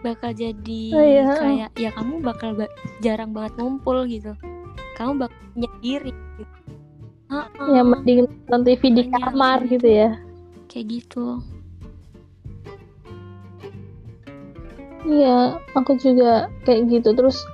bakal 0.00 0.30
jadi 0.30 0.82
Oh, 0.92 1.02
iya. 1.02 1.26
kayak 1.34 1.70
ya 1.74 1.90
kamu 1.90 2.22
bakal 2.22 2.54
ba- 2.54 2.70
jarang 3.00 3.34
banget 3.34 3.58
ngumpul 3.58 4.06
gitu 4.06 4.32
kamu 4.94 5.26
bakal 5.26 5.40
nyendiri 5.54 6.12
gitu. 6.14 6.44
Ha-ha, 7.26 7.62
ya 7.74 7.82
mending 7.82 8.18
nonton 8.46 8.60
TV 8.62 8.82
di 8.86 9.02
Makanya 9.02 9.18
kamar 9.26 9.58
harusnya 9.58 9.72
gitu 9.74 9.88
ya 9.90 10.10
kayak 10.66 10.86
gitu 10.90 11.26
Iya, 15.06 15.62
aku 15.78 15.94
juga 16.02 16.50
kayak 16.66 16.90
gitu. 16.90 17.14
Terus. 17.14 17.46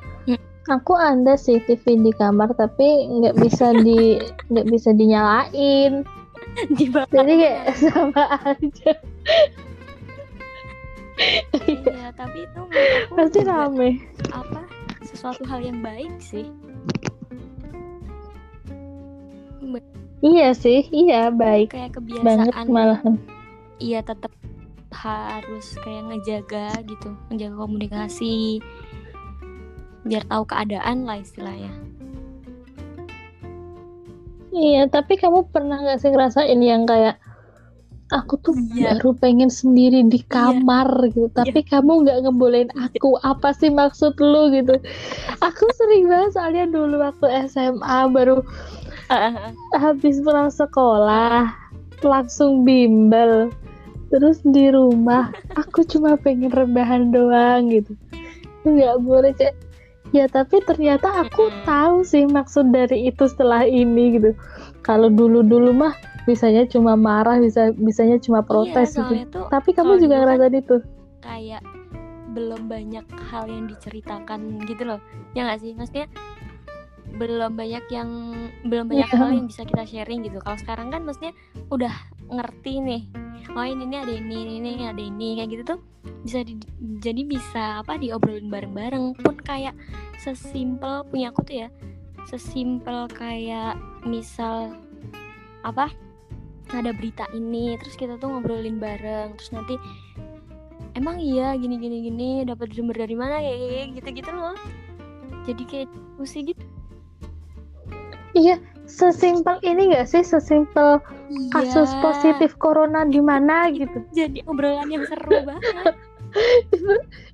Aku 0.67 0.93
ada 0.93 1.35
sih 1.35 1.59
TV 1.61 1.83
di 1.99 2.13
kamar, 2.13 2.53
tapi 2.53 2.85
nggak 3.09 3.35
bisa 3.37 3.75
di 3.77 4.19
nggak 4.49 4.67
bisa 4.69 4.91
dinyalain. 4.91 6.03
dibakar 6.77 7.25
Jadi 7.25 7.33
kayak 7.39 7.67
sama 7.75 8.25
aja. 8.45 8.93
iya 11.65 12.09
tapi 12.13 12.45
itu 12.45 12.61
aku 12.61 13.13
Pasti 13.15 13.41
rame. 13.41 13.91
apa 14.29 14.61
sesuatu 15.03 15.45
hal 15.45 15.61
yang 15.61 15.81
baik 15.81 16.13
sih 16.19 16.49
Iya 20.23 20.55
sih, 20.55 20.87
iya 20.91 21.35
baik 21.35 21.75
kayak 21.75 21.99
banget 22.23 22.55
kebiasaan 22.55 22.67
malahan. 22.71 23.15
iya 23.77 23.99
tetap 24.01 24.31
harus 24.95 25.75
kayak 25.83 26.07
ngejaga 26.07 26.79
gitu 26.87 27.11
ngejaga 27.27 27.57
komunikasi 27.59 28.63
biar 30.03 30.27
tahu 30.27 30.43
keadaan 30.45 31.07
lah 31.07 31.19
istilahnya. 31.19 31.71
Iya, 34.53 34.85
tapi 34.87 35.17
kamu 35.17 35.49
pernah 35.49 35.81
nggak 35.81 35.99
sih 35.99 36.13
ngerasain 36.13 36.61
yang 36.61 36.85
kayak 36.85 37.17
aku 38.13 38.37
tuh 38.45 38.53
Iya. 38.77 39.01
baru 39.01 39.17
pengen 39.17 39.49
sendiri 39.49 40.05
di 40.05 40.21
Iya. 40.21 40.29
kamar 40.29 40.89
gitu. 41.09 41.33
Tapi 41.33 41.65
kamu 41.65 42.05
nggak 42.05 42.19
ngebolehin 42.29 42.71
aku 42.77 43.17
apa 43.25 43.57
sih 43.57 43.73
maksud 43.73 44.13
lu 44.21 44.53
gitu. 44.53 44.77
Aku 45.41 45.65
sering 45.73 46.05
banget 46.05 46.37
soalnya 46.37 46.69
dulu 46.69 47.01
waktu 47.01 47.49
SMA 47.49 48.13
baru 48.13 48.45
habis 49.73 50.21
pulang 50.21 50.53
sekolah 50.53 51.49
langsung 52.05 52.69
bimbel. 52.69 53.49
Terus 54.13 54.45
di 54.45 54.69
rumah 54.69 55.33
aku 55.57 55.81
cuma 55.89 56.21
pengen 56.21 56.53
rebahan 56.53 57.09
doang 57.09 57.73
gitu. 57.73 57.97
Nggak 58.69 59.01
boleh 59.01 59.33
kayak 59.33 59.57
ya 60.13 60.29
tapi 60.29 60.61
ternyata 60.65 61.25
aku 61.25 61.49
tahu 61.65 62.05
sih 62.05 62.29
maksud 62.29 62.71
dari 62.71 63.09
itu 63.09 63.25
setelah 63.27 63.65
ini 63.65 64.21
gitu. 64.21 64.31
Kalau 64.85 65.09
dulu 65.09 65.41
dulu 65.41 65.73
mah 65.73 65.97
bisanya 66.29 66.69
cuma 66.71 66.95
marah 66.95 67.41
bisa 67.43 67.75
bisanya 67.75 68.21
cuma 68.23 68.47
protes 68.47 68.95
iya, 68.95 69.03
gitu 69.03 69.15
tuh 69.27 69.45
tapi 69.51 69.75
kamu 69.75 69.99
juga 69.99 70.23
kan 70.23 70.39
ngerasain 70.39 70.55
itu. 70.55 70.77
kayak 71.19 71.63
belum 72.33 72.71
banyak 72.71 73.05
hal 73.29 73.45
yang 73.45 73.69
diceritakan 73.69 74.65
gitu 74.65 74.89
loh. 74.89 75.01
Ya 75.37 75.45
nggak 75.45 75.61
sih? 75.61 75.77
Maksudnya 75.77 76.09
belum 77.13 77.53
banyak 77.55 77.85
yang 77.89 78.09
belum 78.65 78.89
banyak 78.89 79.09
Iya. 79.09 79.17
hal 79.17 79.31
yang 79.33 79.47
bisa 79.47 79.63
kita 79.63 79.85
sharing 79.85 80.25
gitu. 80.25 80.39
Kalau 80.39 80.57
sekarang 80.57 80.89
kan 80.89 81.03
maksudnya 81.03 81.33
udah 81.69 81.93
ngerti 82.33 82.81
nih 82.81 83.03
oh 83.53 83.67
ini 83.67 83.85
nih 83.85 83.99
ada 84.01 84.13
ini 84.15 84.37
ini 84.39 84.53
ini 84.59 84.87
ada 84.87 85.03
ini 85.03 85.37
kayak 85.37 85.51
gitu 85.51 85.63
tuh 85.67 85.81
bisa 86.23 86.41
di- 86.41 86.57
jadi 86.99 87.23
bisa 87.23 87.63
apa 87.81 87.97
diobrolin 87.97 88.49
bareng-bareng. 88.49 89.13
Pun 89.15 89.37
kayak 89.39 89.77
sesimpel 90.17 91.05
punya 91.07 91.31
aku 91.31 91.45
tuh 91.45 91.57
ya 91.65 91.69
sesimpel 92.25 93.11
kayak 93.11 93.75
misal 94.03 94.73
apa 95.63 95.91
ada 96.73 96.95
berita 96.95 97.27
ini 97.33 97.77
terus 97.77 97.95
kita 97.95 98.17
tuh 98.17 98.31
ngobrolin 98.31 98.79
bareng 98.79 99.35
terus 99.37 99.51
nanti 99.51 99.75
emang 100.95 101.19
iya 101.19 101.53
gini 101.55 101.77
gini 101.77 101.99
gini 102.03 102.31
dapat 102.43 102.73
sumber 102.73 102.97
dari 102.97 103.13
mana 103.13 103.39
kayak 103.39 103.93
gitu 103.99 104.09
gitu 104.17 104.31
loh. 104.33 104.57
Jadi 105.43 105.63
kayak 105.67 105.89
diskusi 105.91 106.55
gitu 106.55 106.63
iya 108.35 108.57
sesimpel 108.85 109.57
ini 109.63 109.95
gak 109.95 110.09
sih? 110.09 110.21
Sesimpel 110.21 111.01
kasus 111.51 111.89
Iya, 111.89 112.01
positif 112.03 112.51
corona 112.61 113.07
di 113.09 113.21
mana 113.23 113.73
gitu? 113.73 114.05
jadi 114.13 114.45
obrolan 114.45 114.89
yang 114.93 115.05
seru 115.09 115.31
banget. 115.45 115.95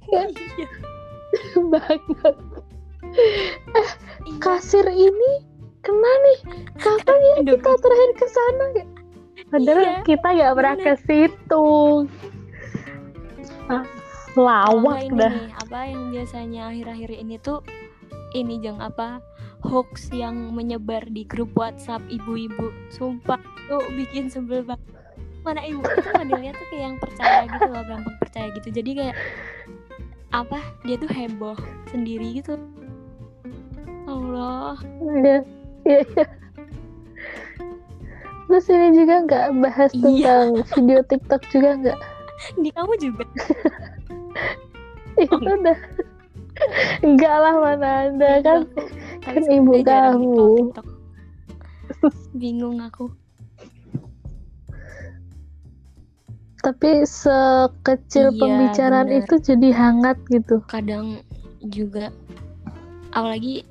Ya. 0.09 0.22
iya. 0.59 0.68
banget. 1.70 2.34
Iya. 3.09 3.84
kasir 4.38 4.86
ini 4.86 5.30
kena 5.82 6.12
nih. 6.24 6.38
Kapan 6.78 7.18
ya 7.18 7.34
Aduh, 7.42 7.55
kita 7.59 7.70
terakhir 7.78 8.11
ke 8.16 8.26
sana? 8.28 8.66
Padahal 9.49 9.80
Iya, 9.80 9.94
kita 10.05 10.28
nggak 10.28 10.55
pernah 10.59 10.76
ke 10.76 10.92
situ. 11.09 11.66
Ah, 13.68 13.84
lawak 14.36 15.05
ini 15.05 15.16
dah. 15.16 15.32
nih? 15.32 15.49
Apa 15.64 15.78
yang 15.88 16.03
biasanya 16.12 16.61
akhir-akhir 16.72 17.11
ini 17.16 17.36
tuh 17.40 17.61
ini 18.36 18.61
jeng 18.61 18.76
apa 18.80 19.20
hoax 19.62 20.09
yang 20.14 20.54
menyebar 20.54 21.02
di 21.09 21.26
grup 21.26 21.50
WhatsApp 21.54 22.02
ibu-ibu. 22.09 22.70
Sumpah 22.90 23.40
tuh 23.66 23.82
bikin 23.94 24.30
sebel 24.30 24.62
banget. 24.62 24.82
Mana 25.42 25.62
ibu 25.64 25.80
itu 25.80 26.09
modelnya 26.12 26.52
tuh 26.52 26.66
kayak 26.68 26.82
yang 26.82 26.96
percaya 26.98 27.40
gitu 27.46 27.66
loh 27.66 27.82
gampang 27.86 28.16
percaya 28.20 28.46
gitu. 28.54 28.68
Jadi 28.70 28.90
kayak 28.94 29.16
apa 30.28 30.61
dia 30.84 30.96
tuh 31.00 31.09
heboh 31.09 31.56
sendiri 31.88 32.38
gitu. 32.38 32.61
Allah. 34.04 34.76
Iya, 35.20 35.38
iya, 35.84 36.00
iya. 36.04 36.26
Terus 38.48 38.64
ini 38.72 38.88
juga 38.96 39.14
nggak 39.28 39.46
bahas 39.61 39.90
Iya. 39.92 40.00
tentang 40.00 40.48
video 40.72 41.00
TikTok 41.04 41.42
juga 41.52 41.70
nggak? 41.76 42.00
di 42.62 42.70
kamu 42.70 42.94
juga? 43.02 43.24
Itu 45.18 45.36
udah 45.42 45.76
Enggak 47.06 47.36
lah 47.38 47.54
mana 47.59 47.88
ada 48.11 48.30
kan 48.42 48.61
Tapi 49.24 49.38
kan 49.40 49.44
ibu 49.50 49.72
kamu. 49.82 50.48
Bingung 52.34 52.78
aku. 52.82 53.11
Tapi 56.59 57.06
sekecil 57.06 58.34
Iya, 58.34 58.38
pembicaraan 58.38 59.09
bener. 59.09 59.24
itu 59.24 59.34
jadi 59.40 59.68
hangat 59.72 60.18
gitu. 60.28 60.61
kadang 60.66 61.22
juga. 61.64 62.11
Apalagi 63.14 63.64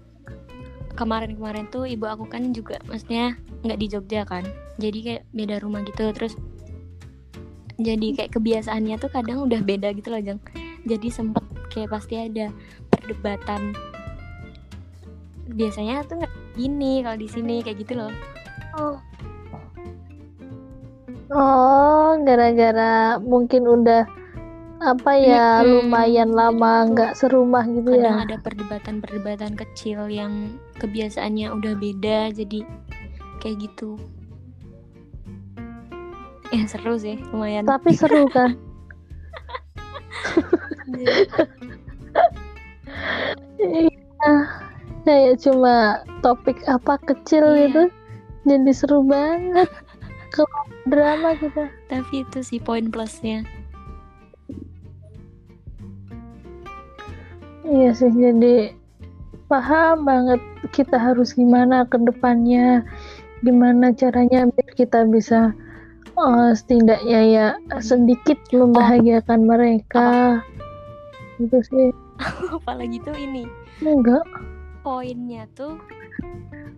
kemarin-kemarin 0.97 1.69
tuh 1.69 1.85
ibu 1.85 2.09
aku 2.09 2.25
kan 2.25 2.55
juga 2.55 2.81
maksudnya 2.89 3.37
nggak 3.61 3.79
di 3.79 3.87
Jogja 3.91 4.21
kan. 4.25 4.47
Jadi 4.81 4.97
kayak 5.03 5.23
beda 5.35 5.55
rumah 5.61 5.83
gitu. 5.85 6.09
Terus 6.15 6.33
jadi 7.77 8.07
kayak 8.17 8.33
kebiasaannya 8.33 8.97
tuh 8.97 9.09
kadang 9.13 9.45
udah 9.45 9.61
beda 9.61 9.93
gitu 9.93 10.09
loh 10.09 10.21
Jeng 10.21 10.41
jadi 10.89 11.07
sempet 11.13 11.45
kayak 11.77 11.93
pasti 11.93 12.17
ada 12.17 12.49
perdebatan 12.89 13.77
biasanya 15.53 16.01
tuh 16.03 16.17
nggak 16.17 16.33
gini 16.57 17.05
kalau 17.05 17.15
di 17.15 17.29
sini 17.29 17.61
kayak 17.61 17.85
gitu 17.85 17.93
loh 17.95 18.09
Oh. 18.77 18.93
Oh, 21.33 22.13
gara-gara 22.21 23.17
mungkin 23.17 23.65
udah 23.65 24.05
apa 24.77 25.11
ya 25.17 25.65
Mm-mm. 25.65 25.89
lumayan 25.89 26.29
Jadi 26.29 26.37
lama 26.37 26.71
tuh 26.85 26.89
nggak 26.93 27.11
serumah 27.17 27.65
gitu 27.65 27.89
kadang 27.97 28.21
ya. 28.21 28.25
ada 28.29 28.37
perdebatan-perdebatan 28.37 29.57
kecil 29.57 30.05
yang 30.13 30.61
kebiasaannya 30.77 31.49
udah 31.49 31.73
beda 31.73 32.29
jadi 32.29 32.61
kayak 33.41 33.65
gitu 33.65 33.97
ya 36.53 36.69
seru 36.69 37.01
sih 37.01 37.17
lumayan 37.33 37.65
Tapi 37.65 37.97
seru 37.97 38.29
kan. 38.29 38.53
Iya. 43.57 44.33
Kayak 45.07 45.35
cuma 45.39 46.03
topik 46.19 46.59
apa 46.67 46.99
kecil 47.07 47.43
Iya. 47.55 47.61
gitu. 47.67 47.83
Jadi 48.47 48.71
seru 48.71 49.03
banget. 49.03 49.67
Kalau 50.35 50.63
drama 50.87 51.33
kita. 51.39 51.71
tapi 51.87 52.27
itu 52.27 52.39
sih 52.43 52.59
poin 52.59 52.91
plusnya 52.91 53.47
Iya 57.63 57.95
sih 57.95 58.11
jadi 58.11 58.75
paham 59.47 60.03
banget 60.07 60.39
kita 60.75 60.95
harus 60.99 61.31
gimana 61.35 61.83
ke 61.87 61.99
depannya. 61.99 62.83
Gimana 63.43 63.91
caranya 63.95 64.47
biar 64.51 64.71
kita 64.75 65.03
bisa 65.07 65.51
eh, 66.15 66.51
setidaknya 66.55 67.19
ya 67.27 67.47
sedikit 67.83 68.39
membahagiakan 68.51 69.41
mereka. 69.47 70.39
Gitu 71.37 71.57
sih. 71.69 71.87
apalagi 72.57 72.97
tuh 73.05 73.13
ini 73.13 73.45
Enggak. 73.81 74.25
poinnya 74.81 75.45
tuh 75.53 75.77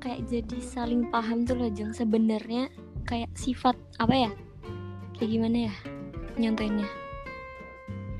kayak 0.03 0.27
jadi 0.27 0.57
saling 0.59 1.07
paham 1.07 1.47
tuh 1.47 1.55
loh 1.55 1.71
Jeng 1.71 1.95
sebenarnya 1.95 2.67
kayak 3.07 3.31
sifat 3.35 3.75
apa 3.99 4.27
ya 4.27 4.31
kayak 5.15 5.31
gimana 5.31 5.57
ya 5.71 5.73
nyontoinnya 6.39 6.87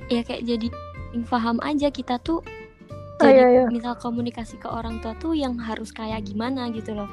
ya 0.08 0.24
kayak 0.24 0.44
jadi 0.48 0.68
paham 1.28 1.60
aja 1.64 1.92
kita 1.92 2.20
tuh 2.24 2.44
Ah, 3.20 3.28
jadi 3.28 3.36
iya, 3.36 3.48
iya. 3.52 3.66
misal 3.68 4.00
komunikasi 4.00 4.56
ke 4.56 4.68
orang 4.72 5.04
tua 5.04 5.12
tuh 5.20 5.36
yang 5.36 5.60
harus 5.60 5.92
kayak 5.92 6.24
gimana 6.24 6.72
gitu 6.72 6.96
loh 6.96 7.12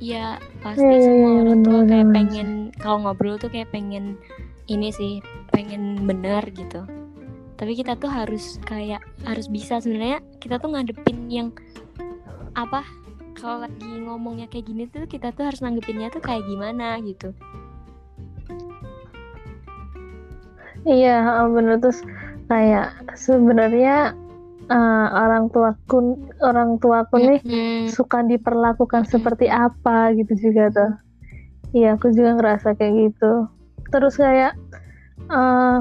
ya 0.00 0.40
pasti 0.64 0.80
Iya, 0.80 0.96
iya, 0.96 1.04
semua 1.04 1.28
iya, 1.28 1.40
orang 1.44 1.60
tua 1.60 1.80
kayak 1.84 2.08
pengen 2.16 2.48
kalau 2.80 2.96
ngobrol 3.04 3.36
tuh 3.36 3.52
kayak 3.52 3.68
pengen 3.68 4.16
ini 4.70 4.94
sih 4.94 5.18
pengen 5.50 6.06
benar 6.06 6.46
gitu 6.54 6.86
tapi 7.58 7.76
kita 7.76 7.98
tuh 7.98 8.08
harus 8.08 8.56
kayak 8.64 9.02
harus 9.26 9.50
bisa 9.50 9.82
sebenarnya 9.82 10.22
kita 10.38 10.56
tuh 10.62 10.72
ngadepin 10.72 11.28
yang 11.28 11.48
apa 12.54 12.86
kalau 13.36 13.66
lagi 13.66 13.90
ngomongnya 14.00 14.46
kayak 14.48 14.70
gini 14.70 14.86
tuh 14.88 15.04
kita 15.04 15.34
tuh 15.34 15.50
harus 15.50 15.60
nanggepinnya 15.60 16.08
tuh 16.14 16.22
kayak 16.22 16.46
gimana 16.46 16.96
gitu 17.02 17.34
Iya, 20.80 21.44
bener 21.52 21.76
terus 21.76 22.00
kayak 22.48 23.12
sebenarnya 23.12 24.16
eh, 24.70 25.06
orang 25.12 25.52
tuaku 25.52 26.16
orang 26.40 26.80
tuaku 26.80 27.20
nih 27.20 27.40
Mm-mm. 27.44 27.92
suka 27.92 28.24
diperlakukan 28.24 29.04
Mm-mm. 29.04 29.12
seperti 29.12 29.46
apa 29.52 30.16
gitu 30.16 30.32
juga 30.48 30.72
tuh. 30.72 30.92
Iya, 31.76 32.00
aku 32.00 32.10
juga 32.16 32.40
ngerasa 32.40 32.74
kayak 32.80 33.12
gitu. 33.12 33.46
Terus 33.90 34.14
kayak 34.16 34.54
eh 35.30 35.78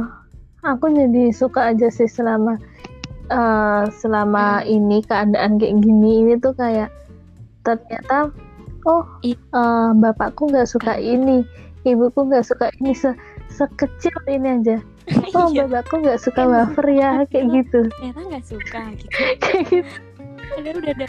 aku 0.61 0.85
jadi 0.91 1.31
suka 1.31 1.71
aja 1.73 1.87
sih 1.89 2.09
selama 2.09 2.57
eh, 3.29 3.83
selama 3.95 4.65
ini 4.65 5.01
keadaan 5.05 5.57
kayak 5.57 5.79
gini 5.79 6.25
ini 6.25 6.33
tuh 6.37 6.53
kayak 6.53 6.89
ternyata 7.63 8.33
oh 8.83 9.03
eh, 9.23 9.37
bapakku 9.95 10.49
nggak 10.49 10.67
suka 10.67 10.97
ini, 10.97 11.45
ibuku 11.83 12.25
nggak 12.25 12.45
suka 12.45 12.71
ini 12.81 12.91
se 12.93 13.13
sekecil 13.49 14.13
ini 14.27 14.49
aja. 14.61 14.77
Oh, 15.33 15.49
Iya, 15.49 15.65
bapakku 15.65 16.05
nggak 16.05 16.21
suka 16.21 16.45
wafer 16.45 16.85
ya 16.93 17.25
kayak 17.33 17.49
gitu. 17.49 17.89
ternyata 17.97 18.21
nggak 18.29 18.45
suka 18.45 18.81
gitu 19.01 19.09
Kayak 19.41 19.63
gitu. 19.73 19.93
padahal 20.53 20.77
udah 20.85 20.93
ada 20.93 21.07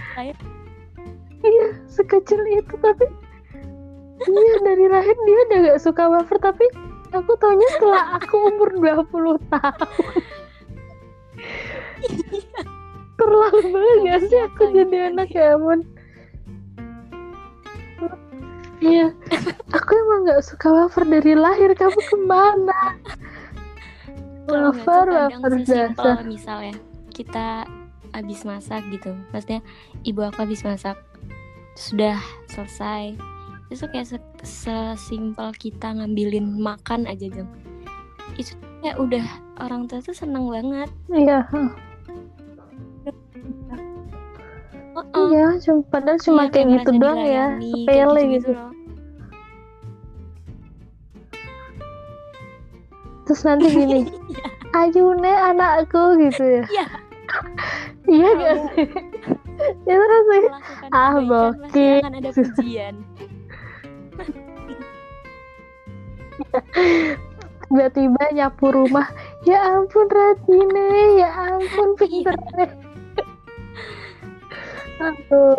Iya, 1.40 1.66
sekecil 1.84 2.40
itu 2.48 2.74
tapi 2.80 3.04
iya 4.28 4.54
dari 4.60 4.86
lahir 4.88 5.16
dia 5.24 5.38
udah 5.48 5.58
gak 5.68 5.80
suka 5.80 6.02
wafer 6.08 6.36
tapi 6.36 6.64
aku 7.10 7.32
taunya 7.38 7.68
setelah 7.76 8.04
aku 8.18 8.36
umur 8.50 8.70
20 8.78 9.50
tahun. 9.50 10.14
Terlalu 13.20 13.60
banget 13.68 13.96
gak 14.06 14.20
sih 14.32 14.40
aku 14.40 14.62
jadi 14.72 14.96
anak 15.12 15.28
ya 15.34 15.52
ampun 15.58 15.80
iya. 18.80 19.12
Aku 19.76 19.90
emang 19.92 20.24
gak 20.24 20.40
suka 20.40 20.72
wafer 20.72 21.04
dari 21.04 21.36
lahir. 21.36 21.76
Kamu 21.76 22.00
ke 22.00 22.16
mana? 22.24 22.96
Wafer 24.48 25.06
wafer 25.06 25.52
dasar 25.62 26.24
misalnya 26.24 26.74
kita 27.12 27.68
habis 28.16 28.42
masak 28.42 28.82
gitu. 28.90 29.12
Maksudnya 29.30 29.60
ibu 30.02 30.24
aku 30.24 30.48
habis 30.48 30.64
masak 30.64 30.96
sudah 31.78 32.18
selesai 32.50 33.14
itu 33.70 33.84
kayak 33.86 34.06
se- 34.06 34.34
sesimpel 34.42 35.54
kita 35.54 35.92
ngambilin 35.92 36.58
makan 36.58 37.06
aja 37.06 37.26
jeng. 37.26 37.46
Itu 38.34 38.52
kayak 38.80 38.98
udah 38.98 39.24
orang 39.58 39.86
tua 39.86 39.98
tuh 40.00 40.12
seneng 40.12 40.46
banget. 40.46 40.90
Iya 41.08 41.46
Oh, 44.90 45.06
oh. 45.14 45.26
iya 45.30 45.54
cuma 45.56 45.80
padahal 45.86 46.18
cuma 46.18 46.42
Iya, 46.42 46.50
kayak 46.50 46.66
gitu 46.76 46.90
doang 46.98 47.22
ya 47.22 47.46
sepele 47.56 48.20
gitu. 48.28 48.50
loh. 48.50 48.70
terus 53.22 53.46
nanti 53.46 53.70
gini 53.70 54.00
Ayune 54.74 55.30
anakku 55.30 56.18
gitu 56.20 56.42
ya. 56.42 56.62
Iya. 56.66 56.86
iya 58.18 58.28
gak 58.34 58.54
sih? 58.74 58.86
Ya 59.86 59.94
terus 59.94 60.24
sih 60.26 60.42
Ah, 60.90 61.14
Boki. 61.20 61.90
akan 62.02 62.14
ada 62.18 62.30
pujian 62.32 62.94
tiba-tiba 67.68 68.22
nyapu 68.34 68.72
rumah. 68.74 69.08
Ya 69.46 69.62
ampun 69.78 70.06
Ratine 70.10 71.18
ya 71.20 71.30
ampun 71.54 71.88
pinter. 71.96 72.68
Aduh. 75.00 75.56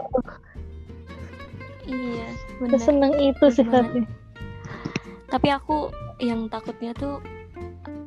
Iya 1.87 2.27
benar 2.61 2.79
seneng 2.79 3.13
itu 3.17 3.45
sih. 3.49 3.65
Ratine 3.65 4.21
tapi 5.31 5.47
aku 5.47 5.87
yang 6.19 6.51
takutnya 6.51 6.91
tuh 6.91 7.23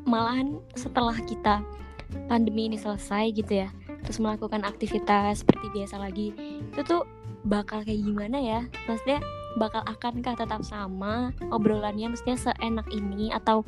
malahan 0.05 0.61
setelah 0.77 1.17
kita 1.25 1.65
pandemi 2.29 2.69
ini 2.69 2.77
selesai 2.77 3.33
gitu 3.33 3.65
ya 3.65 3.73
terus 4.05 4.21
melakukan 4.21 4.61
aktivitas 4.61 5.41
seperti 5.41 5.73
biasa 5.73 5.97
lagi 5.97 6.37
itu 6.69 6.81
tuh 6.85 7.09
bakal 7.45 7.85
kayak 7.85 8.01
gimana 8.01 8.41
ya? 8.41 8.61
Maksudnya 8.89 9.21
bakal 9.55 9.83
akankah 9.87 10.35
tetap 10.35 10.67
sama 10.67 11.31
obrolannya 11.55 12.11
maksudnya 12.11 12.39
seenak 12.39 12.87
ini 12.91 13.31
atau 13.31 13.63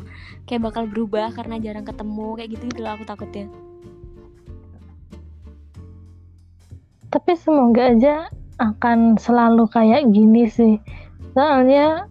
kayak 0.50 0.66
bakal 0.66 0.84
berubah 0.90 1.30
karena 1.34 1.62
jarang 1.62 1.86
ketemu 1.86 2.28
kayak 2.34 2.50
gitu 2.58 2.64
gitu 2.70 2.80
loh 2.82 2.92
aku 2.98 3.04
takutnya. 3.06 3.46
Tapi 7.06 7.32
semoga 7.38 7.94
aja 7.94 8.28
akan 8.58 9.16
selalu 9.16 9.70
kayak 9.70 10.10
gini 10.10 10.50
sih. 10.50 10.76
Soalnya 11.32 12.10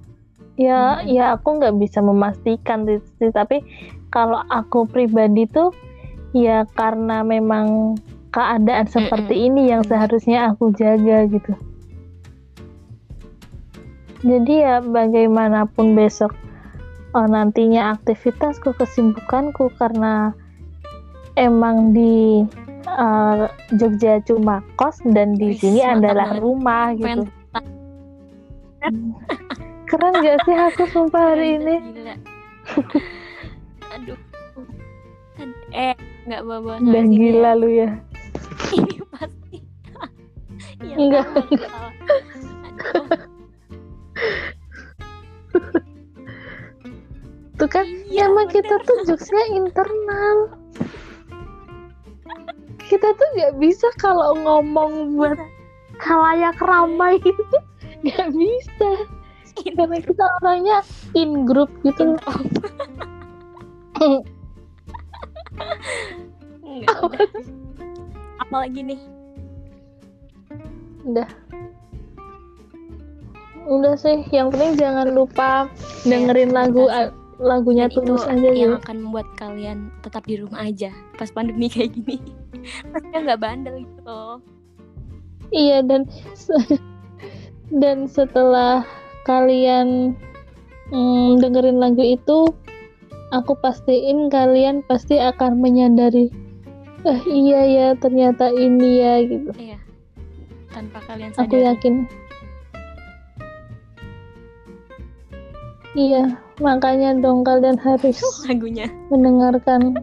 ya 0.55 1.03
Hmm. 1.03 1.07
ya 1.07 1.25
aku 1.35 1.59
nggak 1.59 1.75
bisa 1.83 1.99
memastikan 1.99 2.87
sih 2.87 3.31
tapi 3.35 3.59
kalau 4.07 4.39
aku 4.47 4.87
pribadi 4.87 5.43
tuh 5.51 5.75
ya 6.31 6.63
karena 6.79 7.27
memang 7.27 7.99
keadaan 8.31 8.87
seperti 8.87 9.51
ini 9.51 9.71
yang 9.71 9.83
seharusnya 9.83 10.51
aku 10.51 10.71
jaga 10.75 11.27
gitu 11.27 11.55
jadi 14.21 14.53
ya 14.53 14.75
bagaimanapun 14.83 15.95
besok 15.97 16.31
oh, 17.15 17.27
nantinya 17.27 17.95
aktivitasku 17.95 18.75
kesibukanku 18.75 19.71
karena 19.79 20.31
emang 21.35 21.91
di 21.95 22.43
eh, 22.87 23.45
Jogja 23.75 24.19
cuma 24.23 24.63
kos 24.79 24.99
dan 25.03 25.35
di 25.35 25.55
Wis, 25.55 25.63
sini 25.63 25.81
adalah 25.83 26.39
rumah 26.39 26.95
gitu. 26.95 27.23
Pengen 27.25 29.15
Keren 29.85 30.13
gak 30.21 30.45
sih 30.45 30.53
aku 30.53 30.83
sumpah 30.89 31.33
hari 31.33 31.57
ini? 31.61 31.75
Gila. 31.93 32.15
Aduh. 33.95 34.19
Ad- 35.41 35.63
Eh, 35.75 35.95
nggak 36.25 36.41
Udah 36.81 37.03
sana 37.03 37.05
sini 37.05 37.17
gila 37.17 37.51
ya. 37.53 37.59
lu 37.59 37.67
ya. 37.69 37.89
Ini 38.77 38.97
pasti. 39.09 39.57
Enggak. 41.01 41.25
tahu. 41.25 41.89
Aduh. 42.65 43.34
Tuh 47.55 47.71
kan 47.71 47.87
Iya, 48.11 48.27
emang 48.27 48.51
kita 48.51 48.83
tuh 48.83 49.07
jokesnya 49.07 49.55
internal. 49.55 50.51
Kita 52.85 53.15
tuh 53.15 53.27
nggak 53.39 53.55
bisa 53.63 53.87
kalau 53.95 54.35
ngomong 54.43 55.15
buat 55.15 55.39
kalayak 56.03 56.59
ramai 56.59 57.15
itu 57.23 57.45
nggak 58.05 58.29
bisa. 58.35 58.91
Karena 59.55 60.03
kita 60.03 60.23
orangnya 60.43 60.83
in 61.15 61.47
group 61.47 61.71
gitu. 61.87 62.19
Enggak. 66.67 66.91
Apalagi 68.43 68.83
nih? 68.83 68.99
Udah. 71.07 71.29
Udah 73.65 73.97
sih, 73.97 74.21
yang 74.29 74.53
penting 74.53 74.77
jangan 74.77 75.09
lupa 75.09 75.65
dengerin 76.05 76.53
terima 76.53 76.59
lagu 76.63 76.85
lagunya 77.35 77.91
Dan 77.91 77.91
itu 77.91 77.99
tulus 77.99 78.23
aja 78.23 78.47
yang 78.47 78.77
gitu. 78.77 78.81
akan 78.85 78.95
membuat 79.03 79.27
kalian 79.35 79.91
tetap 79.99 80.23
di 80.23 80.39
rumah 80.39 80.63
aja 80.63 80.87
pas 81.17 81.27
pandemi 81.27 81.67
kayak 81.67 81.91
gini. 81.91 82.21
Maksudnya 82.93 83.19
nggak 83.25 83.41
bandel 83.41 83.75
gitu 83.83 83.99
loh. 84.05 84.37
Iya 85.51 85.83
dan 85.83 86.07
se- 86.31 86.79
dan 87.81 88.07
setelah 88.07 88.87
kalian 89.25 90.15
mm, 90.89 91.41
dengerin 91.41 91.81
lagu 91.81 92.01
itu, 92.01 92.53
aku 93.33 93.51
pastiin 93.59 94.29
kalian 94.29 94.85
pasti 94.85 95.17
akan 95.17 95.59
menyadari, 95.59 96.29
eh 97.03 97.21
iya 97.27 97.61
ya 97.65 97.87
ternyata 97.97 98.47
ini 98.47 99.01
ya 99.01 99.13
gitu. 99.25 99.51
Iya. 99.57 99.77
Tanpa 100.71 101.03
kalian 101.03 101.33
Aku 101.35 101.51
sadari. 101.51 101.67
yakin. 101.67 101.95
Iya, 105.95 106.35
makanya 106.59 107.15
dong 107.15 107.41
kalian 107.41 107.79
harus 107.79 108.19
lagunya. 108.45 108.91
mendengarkan. 109.07 109.95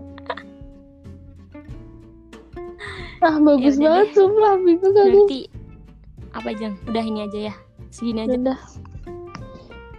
Ah 3.21 3.37
bagus 3.39 3.77
Ya 3.77 3.87
banget 3.87 4.07
deh. 4.09 4.15
sumpah 4.19 4.57
itu 4.65 4.89
kan. 4.89 5.07
Berarti 5.07 5.41
apa 6.33 6.49
Jang? 6.57 6.75
Udah 6.89 7.05
ini 7.05 7.21
aja 7.23 7.39
ya. 7.53 7.55
Segini 7.93 8.25
aja. 8.25 8.35
Udah. 8.35 8.59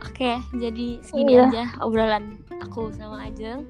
Oke, 0.03 0.33
jadi 0.57 0.87
segini 0.99 1.31
Iya. 1.37 1.45
aja 1.47 1.63
obrolan 1.79 2.41
aku 2.59 2.91
sama 2.91 3.23
Ajeng. 3.23 3.63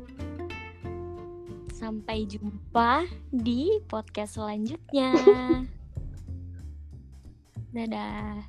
Sampai 1.69 2.25
jumpa 2.25 3.05
di 3.29 3.77
podcast 3.85 4.39
selanjutnya. 4.39 5.13
Dadah. 7.75 8.47